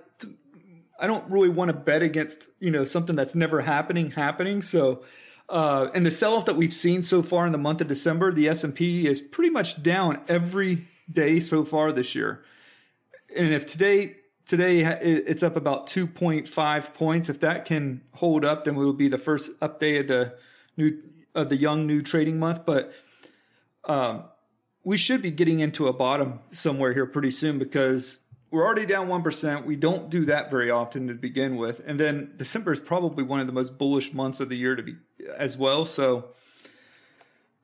I 1.00 1.08
don't 1.08 1.30
really 1.30 1.50
want 1.50 1.70
to 1.70 1.74
bet 1.74 2.04
against, 2.04 2.50
you 2.60 2.72
know, 2.72 2.86
something 2.86 3.16
that's 3.16 3.36
never 3.36 3.62
happening 3.62 4.12
happening. 4.12 4.62
So, 4.62 5.04
uh, 5.48 5.88
and 5.94 6.06
the 6.06 6.12
sell-off 6.12 6.46
that 6.46 6.58
we've 6.58 6.74
seen 6.74 7.02
so 7.02 7.24
far 7.24 7.46
in 7.46 7.52
the 7.52 7.58
month 7.58 7.82
of 7.82 7.88
December, 7.88 8.32
the 8.32 8.48
S&P 8.50 9.08
is 9.08 9.22
pretty 9.22 9.50
much 9.50 9.82
down 9.82 10.22
every 10.28 10.88
day 11.12 11.40
so 11.40 11.64
far 11.64 11.92
this 11.92 12.14
year. 12.14 12.44
And 13.36 13.54
if 13.54 13.66
today 13.66 14.16
today 14.50 14.82
it's 14.82 15.44
up 15.44 15.56
about 15.56 15.88
2.5 15.88 16.94
points, 16.96 17.30
if 17.30 17.40
that 17.42 17.66
can 17.66 18.02
hold 18.14 18.44
up, 18.44 18.66
then 18.66 18.76
we 18.76 18.84
will 18.84 18.94
be 18.94 19.08
the 19.08 19.18
first 19.18 19.52
up 19.62 19.80
day 19.80 20.00
of 20.00 20.08
the 20.08 20.34
new 20.76 20.98
of 21.36 21.50
the 21.50 21.56
young 21.56 21.86
new 21.86 22.02
trading 22.02 22.40
month. 22.40 22.66
But 22.66 22.92
um, 23.86 24.24
we 24.84 24.98
should 24.98 25.22
be 25.22 25.32
getting 25.32 25.60
into 25.60 25.88
a 25.88 25.94
bottom 25.94 26.40
somewhere 26.52 26.94
here 26.94 27.06
pretty 27.06 27.32
soon 27.32 27.60
because 27.60 28.18
we're 28.52 28.66
already 28.66 28.86
down 28.86 29.08
1%. 29.08 29.66
We 29.66 29.76
don't 29.76 30.10
do 30.10 30.26
that 30.26 30.50
very 30.50 30.72
often 30.72 31.08
to 31.08 31.14
begin 31.14 31.58
with. 31.58 31.82
And 31.86 32.00
then 32.00 32.34
December 32.38 32.74
is 32.74 32.80
probably 32.80 33.24
one 33.24 33.40
of 33.40 33.48
the 33.48 33.54
most 33.54 33.78
bullish 33.78 34.14
months 34.14 34.40
of 34.40 34.50
the 34.50 34.58
year 34.58 34.76
to 34.76 34.84
be 34.84 34.96
as 35.38 35.58
well. 35.58 35.86
So 35.86 36.30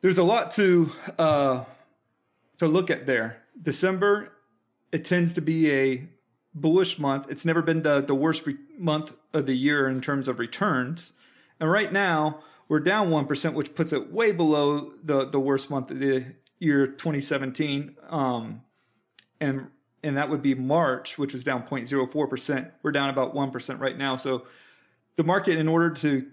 there's 0.01 0.17
a 0.17 0.23
lot 0.23 0.51
to 0.51 0.91
uh, 1.17 1.63
to 2.59 2.67
look 2.67 2.89
at 2.89 3.05
there. 3.05 3.43
December, 3.61 4.31
it 4.91 5.05
tends 5.05 5.33
to 5.33 5.41
be 5.41 5.71
a 5.71 6.07
bullish 6.53 6.99
month. 6.99 7.25
It's 7.29 7.45
never 7.45 7.61
been 7.61 7.83
the, 7.83 8.01
the 8.01 8.15
worst 8.15 8.45
re- 8.45 8.57
month 8.77 9.13
of 9.33 9.45
the 9.45 9.55
year 9.55 9.89
in 9.89 10.01
terms 10.01 10.27
of 10.27 10.39
returns. 10.39 11.13
And 11.59 11.69
right 11.69 11.91
now, 11.91 12.39
we're 12.67 12.79
down 12.79 13.09
1%, 13.09 13.53
which 13.53 13.75
puts 13.75 13.93
it 13.93 14.11
way 14.11 14.31
below 14.31 14.93
the, 15.03 15.25
the 15.25 15.39
worst 15.39 15.69
month 15.69 15.91
of 15.91 15.99
the 15.99 16.25
year 16.59 16.87
2017. 16.87 17.95
Um, 18.09 18.61
and 19.39 19.67
and 20.05 20.17
that 20.17 20.29
would 20.29 20.41
be 20.41 20.53
March, 20.53 21.17
which 21.17 21.33
was 21.33 21.43
down 21.43 21.63
0.04%. 21.63 22.71
We're 22.83 22.91
down 22.91 23.09
about 23.09 23.33
1% 23.33 23.79
right 23.79 23.97
now. 23.97 24.15
So 24.15 24.45
the 25.15 25.23
market, 25.23 25.57
in 25.57 25.67
order 25.67 25.89
to 25.95 26.27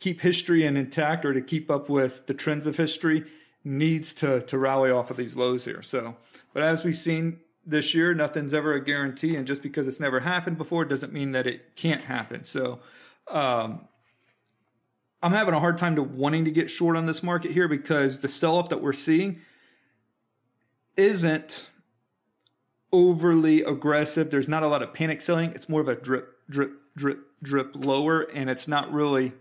keep 0.00 0.20
history 0.20 0.64
and 0.64 0.78
intact 0.78 1.24
or 1.24 1.34
to 1.34 1.40
keep 1.40 1.70
up 1.70 1.88
with 1.88 2.26
the 2.26 2.34
trends 2.34 2.66
of 2.66 2.76
history, 2.76 3.24
needs 3.64 4.14
to, 4.14 4.40
to 4.42 4.58
rally 4.58 4.90
off 4.90 5.10
of 5.10 5.16
these 5.16 5.36
lows 5.36 5.64
here. 5.64 5.82
So, 5.82 6.16
but 6.54 6.62
as 6.62 6.84
we've 6.84 6.96
seen 6.96 7.40
this 7.66 7.94
year, 7.94 8.14
nothing's 8.14 8.54
ever 8.54 8.72
a 8.72 8.82
guarantee. 8.82 9.36
And 9.36 9.46
just 9.46 9.62
because 9.62 9.86
it's 9.86 10.00
never 10.00 10.20
happened 10.20 10.56
before 10.56 10.84
doesn't 10.84 11.12
mean 11.12 11.32
that 11.32 11.46
it 11.46 11.76
can't 11.76 12.02
happen. 12.02 12.44
So, 12.44 12.80
um, 13.30 13.86
I'm 15.20 15.32
having 15.32 15.52
a 15.52 15.60
hard 15.60 15.78
time 15.78 15.96
to 15.96 16.02
wanting 16.02 16.44
to 16.44 16.50
get 16.52 16.70
short 16.70 16.96
on 16.96 17.06
this 17.06 17.24
market 17.24 17.50
here 17.50 17.66
because 17.66 18.20
the 18.20 18.28
sell 18.28 18.56
off 18.56 18.68
that 18.68 18.80
we're 18.80 18.92
seeing 18.92 19.40
isn't 20.96 21.68
overly 22.92 23.62
aggressive. 23.62 24.30
There's 24.30 24.48
not 24.48 24.62
a 24.62 24.68
lot 24.68 24.82
of 24.82 24.94
panic 24.94 25.20
selling. 25.20 25.52
It's 25.52 25.68
more 25.68 25.80
of 25.80 25.88
a 25.88 25.94
drip, 25.94 26.38
drip, 26.48 26.72
drip, 26.96 27.20
drip 27.42 27.72
lower, 27.74 28.22
and 28.22 28.48
it's 28.50 28.68
not 28.68 28.92
really 28.92 29.32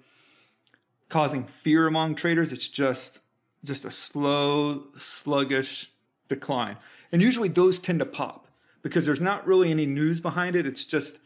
causing 1.10 1.45
fear 1.45 1.88
among 1.88 2.15
traders. 2.15 2.51
It's 2.51 2.67
just 2.67 3.21
just 3.63 3.86
a 3.86 3.91
slow, 3.91 4.86
sluggish 4.97 5.91
decline. 6.27 6.77
And 7.12 7.21
usually 7.21 7.49
those 7.49 7.79
tend 7.79 7.99
to 7.99 8.05
pop 8.05 8.47
because 8.81 9.05
there's 9.05 9.21
not 9.21 9.45
really 9.47 9.71
any 9.71 9.86
news 9.86 10.19
behind 10.19 10.55
it. 10.55 10.65
It's 10.65 10.86
just 10.86 11.19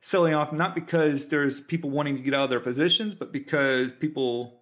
selling 0.00 0.34
off, 0.34 0.52
not 0.52 0.74
because 0.74 1.28
there's 1.28 1.60
people 1.60 1.90
wanting 1.90 2.16
to 2.16 2.22
get 2.22 2.34
out 2.34 2.44
of 2.44 2.50
their 2.50 2.60
positions, 2.60 3.14
but 3.14 3.32
because 3.32 3.92
people 3.92 4.60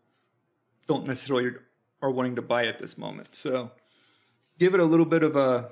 don't 0.86 1.06
necessarily 1.06 1.50
are 2.00 2.10
wanting 2.10 2.36
to 2.36 2.42
buy 2.42 2.66
at 2.66 2.78
this 2.78 2.96
moment. 2.96 3.34
So 3.34 3.70
give 4.58 4.74
it 4.74 4.80
a 4.80 4.84
little 4.84 5.06
bit 5.06 5.22
of 5.22 5.36
a 5.36 5.70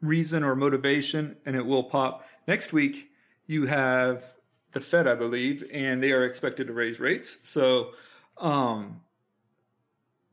reason 0.00 0.44
or 0.44 0.54
motivation 0.54 1.36
and 1.44 1.56
it 1.56 1.66
will 1.66 1.84
pop. 1.84 2.26
Next 2.46 2.72
week, 2.72 3.10
you 3.46 3.66
have 3.66 4.32
the 4.72 4.80
Fed, 4.80 5.08
I 5.08 5.14
believe, 5.14 5.68
and 5.72 6.02
they 6.02 6.12
are 6.12 6.24
expected 6.24 6.66
to 6.66 6.72
raise 6.72 7.00
rates. 7.00 7.38
So, 7.42 7.90
um, 8.36 9.00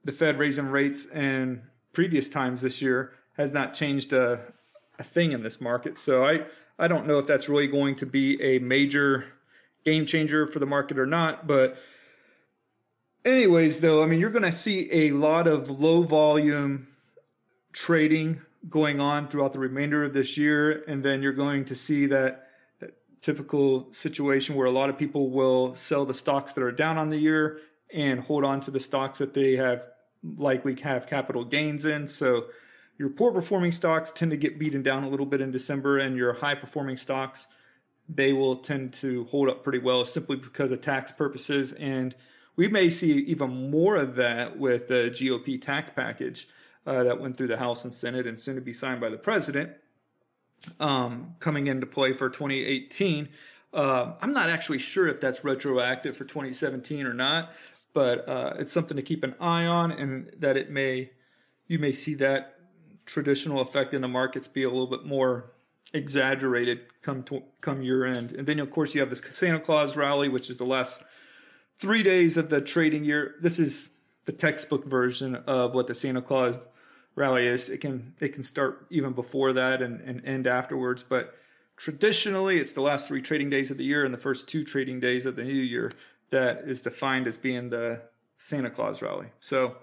the 0.04 0.12
Fed 0.12 0.38
raising 0.38 0.68
rates 0.68 1.06
in 1.06 1.64
previous 1.92 2.30
times 2.30 2.62
this 2.62 2.82
year 2.82 3.14
has 3.38 3.52
not 3.52 3.74
changed 3.74 4.14
a, 4.14 4.40
a 5.00 5.04
thing 5.04 5.32
in 5.32 5.44
this 5.44 5.60
market. 5.60 5.98
So 5.98 6.26
I, 6.26 6.46
I 6.78 6.88
don't 6.88 7.08
know 7.08 7.18
if 7.20 7.26
that's 7.26 7.50
really 7.50 7.68
going 7.68 7.96
to 7.98 8.06
be 8.06 8.42
a 8.42 8.60
major 8.60 9.26
game 9.84 10.06
changer 10.06 10.48
for 10.48 10.60
the 10.60 10.66
market 10.66 11.00
or 11.00 11.06
not. 11.06 11.48
But 11.48 11.78
anyways, 13.26 13.80
though, 13.80 14.04
I 14.04 14.06
mean, 14.06 14.20
you're 14.20 14.30
going 14.30 14.44
to 14.44 14.52
see 14.52 14.90
a 14.92 15.12
lot 15.12 15.48
of 15.48 15.70
low 15.70 16.04
volume 16.04 16.88
trading 17.74 18.42
going 18.70 19.00
on 19.00 19.28
throughout 19.28 19.54
the 19.54 19.60
remainder 19.60 20.04
of 20.04 20.14
this 20.14 20.38
year. 20.38 20.84
And 20.88 21.04
then 21.04 21.22
you're 21.22 21.34
going 21.34 21.66
to 21.66 21.76
see 21.76 22.08
that, 22.08 22.48
that 22.80 22.94
typical 23.22 23.94
situation 23.94 24.56
where 24.56 24.68
a 24.68 24.72
lot 24.72 24.90
of 24.90 24.98
people 24.98 25.30
will 25.30 25.76
sell 25.76 26.06
the 26.06 26.14
stocks 26.14 26.54
that 26.54 26.64
are 26.64 26.72
down 26.72 26.98
on 26.98 27.10
the 27.10 27.18
year 27.18 27.60
and 27.94 28.20
hold 28.20 28.44
on 28.44 28.62
to 28.62 28.72
the 28.72 28.80
stocks 28.80 29.20
that 29.20 29.34
they 29.34 29.56
have 29.56 29.88
likely 30.38 30.76
have 30.82 31.08
capital 31.08 31.46
gains 31.46 31.86
in. 31.86 32.08
So 32.08 32.46
your 32.98 33.10
poor 33.10 33.32
performing 33.32 33.72
stocks 33.72 34.12
tend 34.12 34.32
to 34.32 34.38
get 34.38 34.58
beaten 34.58 34.82
down 34.82 35.04
a 35.04 35.10
little 35.10 35.26
bit 35.26 35.42
in 35.42 35.52
December, 35.52 36.00
and 36.00 36.16
your 36.16 36.34
high 36.34 36.56
performing 36.56 36.98
stocks 36.98 37.48
they 38.08 38.34
will 38.34 38.58
tend 38.58 38.94
to 38.94 39.26
hold 39.26 39.50
up 39.50 39.64
pretty 39.64 39.80
well 39.80 40.06
simply 40.06 40.38
because 40.38 40.72
of 40.72 40.82
tax 40.82 41.12
purposes. 41.12 41.72
And 41.72 42.16
we 42.56 42.68
may 42.68 42.90
see 42.90 43.14
even 43.14 43.72
more 43.72 43.96
of 43.96 44.16
that 44.16 44.58
with 44.58 44.88
the 44.88 45.10
GOP 45.10 45.62
tax 45.62 45.92
package 45.92 46.48
uh, 46.86 47.04
that 47.04 47.20
went 47.20 47.38
through 47.38 47.48
the 47.48 47.58
House 47.58 47.84
and 47.84 47.94
Senate 47.94 48.28
and 48.28 48.40
soon 48.40 48.56
to 48.56 48.62
be 48.62 48.74
signed 48.74 49.02
by 49.02 49.10
the 49.10 49.18
president 49.18 49.72
um, 50.80 51.36
coming 51.40 51.68
into 51.68 51.86
play 51.86 52.14
for 52.14 52.30
2018. 52.30 53.30
Uh, 53.74 54.14
I'm 54.22 54.34
not 54.34 54.50
actually 54.50 54.80
sure 54.80 55.08
if 55.08 55.20
that's 55.20 55.44
retroactive 55.44 56.16
for 56.16 56.24
2017 56.24 57.06
or 57.06 57.14
not, 57.14 57.52
but 57.94 58.28
uh, 58.28 58.54
it's 58.60 58.72
something 58.72 58.98
to 58.98 59.04
keep 59.04 59.24
an 59.24 59.36
eye 59.40 59.66
on, 59.66 59.92
and 59.92 60.32
that 60.40 60.58
it 60.58 60.70
may 60.70 61.12
you 61.68 61.80
may 61.80 61.94
see 61.94 62.14
that 62.16 62.60
traditional 63.06 63.60
effect 63.62 63.94
in 63.94 64.02
the 64.02 64.08
markets 64.08 64.48
be 64.48 64.64
a 64.64 64.70
little 64.70 64.88
bit 64.88 65.06
more 65.06 65.52
exaggerated 65.94 66.82
come 67.02 67.24
to, 67.24 67.44
come 67.62 67.82
year 67.82 68.06
end. 68.06 68.32
And 68.32 68.48
then 68.48 68.60
of 68.60 68.70
course 68.72 68.94
you 68.94 69.02
have 69.02 69.10
this 69.10 69.22
Santa 69.32 69.60
Claus 69.60 69.96
rally, 69.96 70.30
which 70.30 70.50
is 70.50 70.58
the 70.58 70.66
last 70.66 71.04
three 71.80 72.04
days 72.04 72.38
of 72.38 72.50
the 72.50 72.62
trading 72.62 73.04
year. 73.04 73.36
This 73.42 73.60
is 73.60 73.90
the 74.26 74.32
textbook 74.32 74.86
version 74.86 75.36
of 75.36 75.74
what 75.74 75.88
the 75.88 75.96
Santa 75.96 76.22
Claus 76.22 76.60
rally 77.16 77.48
is. 77.48 77.70
It 77.70 77.80
can 77.80 78.14
it 78.20 78.34
can 78.34 78.44
start 78.44 78.86
even 78.90 79.14
before 79.14 79.54
that 79.54 79.82
and, 79.82 80.02
and 80.02 80.24
end 80.26 80.48
afterwards. 80.48 81.04
But 81.04 81.36
traditionally, 81.78 82.60
it's 82.60 82.74
the 82.74 82.82
last 82.82 83.08
three 83.08 83.22
trading 83.22 83.50
days 83.50 83.72
of 83.72 83.78
the 83.78 83.86
year 83.86 84.06
and 84.06 84.14
the 84.14 84.20
first 84.20 84.48
two 84.48 84.64
trading 84.64 85.00
days 85.00 85.26
of 85.26 85.36
the 85.36 85.44
new 85.44 85.54
year 85.54 85.92
that 86.32 86.64
is 86.68 86.82
defined 86.82 87.28
as 87.28 87.38
being 87.38 87.70
the 87.70 88.02
Santa 88.38 88.70
Claus 88.70 89.02
rally. 89.02 89.28
So, 89.40 89.78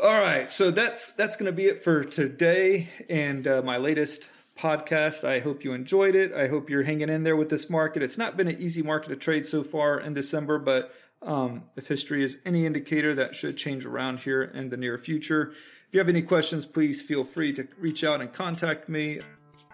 all 0.00 0.20
right, 0.20 0.50
so 0.50 0.70
that's 0.70 1.10
that's 1.12 1.36
going 1.36 1.50
to 1.50 1.56
be 1.56 1.66
it 1.66 1.82
for 1.82 2.04
today 2.04 2.90
and 3.08 3.46
uh, 3.46 3.62
my 3.62 3.76
latest 3.76 4.28
podcast. 4.58 5.24
I 5.24 5.40
hope 5.40 5.64
you 5.64 5.72
enjoyed 5.72 6.14
it. 6.14 6.32
I 6.32 6.48
hope 6.48 6.70
you're 6.70 6.84
hanging 6.84 7.08
in 7.08 7.24
there 7.24 7.36
with 7.36 7.48
this 7.48 7.68
market. 7.68 8.02
It's 8.02 8.18
not 8.18 8.36
been 8.36 8.48
an 8.48 8.60
easy 8.60 8.82
market 8.82 9.08
to 9.08 9.16
trade 9.16 9.46
so 9.46 9.64
far 9.64 9.98
in 9.98 10.14
December, 10.14 10.58
but 10.58 10.94
um, 11.22 11.64
if 11.76 11.88
history 11.88 12.22
is 12.22 12.38
any 12.44 12.66
indicator, 12.66 13.14
that 13.14 13.34
should 13.34 13.56
change 13.56 13.84
around 13.84 14.18
here 14.20 14.42
in 14.42 14.68
the 14.68 14.76
near 14.76 14.98
future. 14.98 15.52
If 15.94 15.98
you 15.98 16.00
have 16.00 16.08
any 16.08 16.22
questions, 16.22 16.66
please 16.66 17.02
feel 17.02 17.22
free 17.22 17.52
to 17.52 17.68
reach 17.78 18.02
out 18.02 18.20
and 18.20 18.32
contact 18.32 18.88
me. 18.88 19.20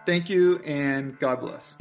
Thank 0.04 0.28
you 0.28 0.59
and 0.66 1.18
God 1.18 1.40
bless. 1.40 1.72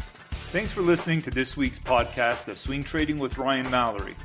Thanks 0.54 0.72
for 0.72 0.80
listening 0.80 1.22
to 1.24 1.30
this 1.30 1.58
week's 1.58 1.78
podcast 1.78 2.48
of 2.48 2.58
Swing 2.58 2.86
Trading 2.86 3.20
with 3.20 3.38
Ryan 3.38 3.70
Mallory. 3.70 4.16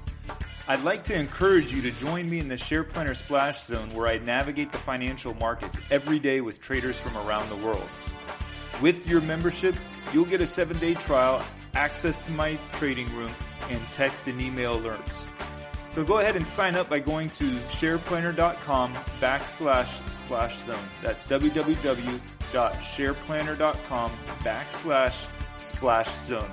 I'd 0.68 0.84
like 0.84 1.02
to 1.06 1.18
encourage 1.18 1.72
you 1.72 1.82
to 1.82 1.90
join 1.90 2.30
me 2.30 2.38
in 2.38 2.46
the 2.46 2.56
Share 2.56 2.84
Planner 2.84 3.14
Splash 3.14 3.64
Zone 3.64 3.92
where 3.92 4.06
I 4.06 4.18
navigate 4.18 4.70
the 4.70 4.78
financial 4.78 5.34
markets 5.34 5.80
every 5.90 6.20
day 6.20 6.40
with 6.40 6.60
traders 6.60 6.96
from 6.96 7.16
around 7.16 7.48
the 7.48 7.56
world. 7.56 7.88
With 8.80 9.08
your 9.08 9.20
membership, 9.20 9.74
you'll 10.12 10.26
get 10.26 10.40
a 10.40 10.46
seven 10.46 10.78
day 10.78 10.94
trial 10.94 11.44
access 11.74 12.20
to 12.20 12.30
my 12.30 12.56
trading 12.74 13.12
room, 13.16 13.32
and 13.68 13.80
text 13.94 14.28
and 14.28 14.40
email 14.40 14.78
alerts. 14.78 15.26
So 15.94 16.04
go 16.04 16.18
ahead 16.18 16.36
and 16.36 16.46
sign 16.46 16.74
up 16.74 16.90
by 16.90 16.98
going 16.98 17.30
to 17.30 17.44
shareplanner.com 17.44 18.92
backslash 19.20 20.10
splash 20.10 20.58
zone. 20.58 20.76
That's 21.02 21.22
www.shareplanner.com 21.24 24.12
backslash 24.40 25.28
splash 25.56 26.10
zone. 26.10 26.50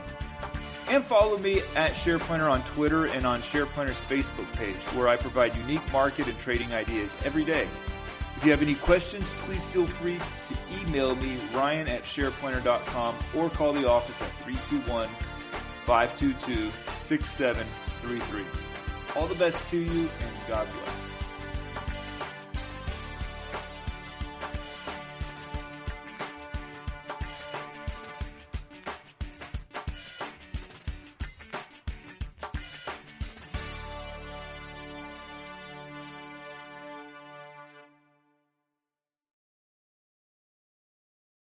And 0.89 1.03
follow 1.03 1.37
me 1.37 1.59
at 1.75 1.91
SharePlanner 1.93 2.49
on 2.51 2.63
Twitter 2.63 3.05
and 3.05 3.23
on 3.25 3.41
SharePlanner's 3.41 4.01
Facebook 4.01 4.51
page, 4.57 4.75
where 4.93 5.07
I 5.07 5.15
provide 5.15 5.55
unique 5.55 5.89
market 5.91 6.27
and 6.27 6.37
trading 6.39 6.73
ideas 6.73 7.15
every 7.23 7.45
day. 7.45 7.67
If 8.35 8.43
you 8.43 8.51
have 8.51 8.61
any 8.61 8.75
questions, 8.75 9.27
please 9.43 9.63
feel 9.65 9.87
free 9.87 10.19
to 10.19 10.57
email 10.81 11.15
me, 11.15 11.39
ryan 11.53 11.87
at 11.87 12.03
shareplanner.com, 12.03 13.15
or 13.35 13.49
call 13.49 13.73
the 13.73 13.87
office 13.87 14.21
at 14.21 14.29
321 14.43 15.07
522 15.85 16.71
6733. 16.97 18.70
All 19.15 19.27
the 19.27 19.35
best 19.35 19.67
to 19.69 19.77
you, 19.77 20.01
and 20.01 20.47
God 20.47 20.67
bless. 20.71 21.10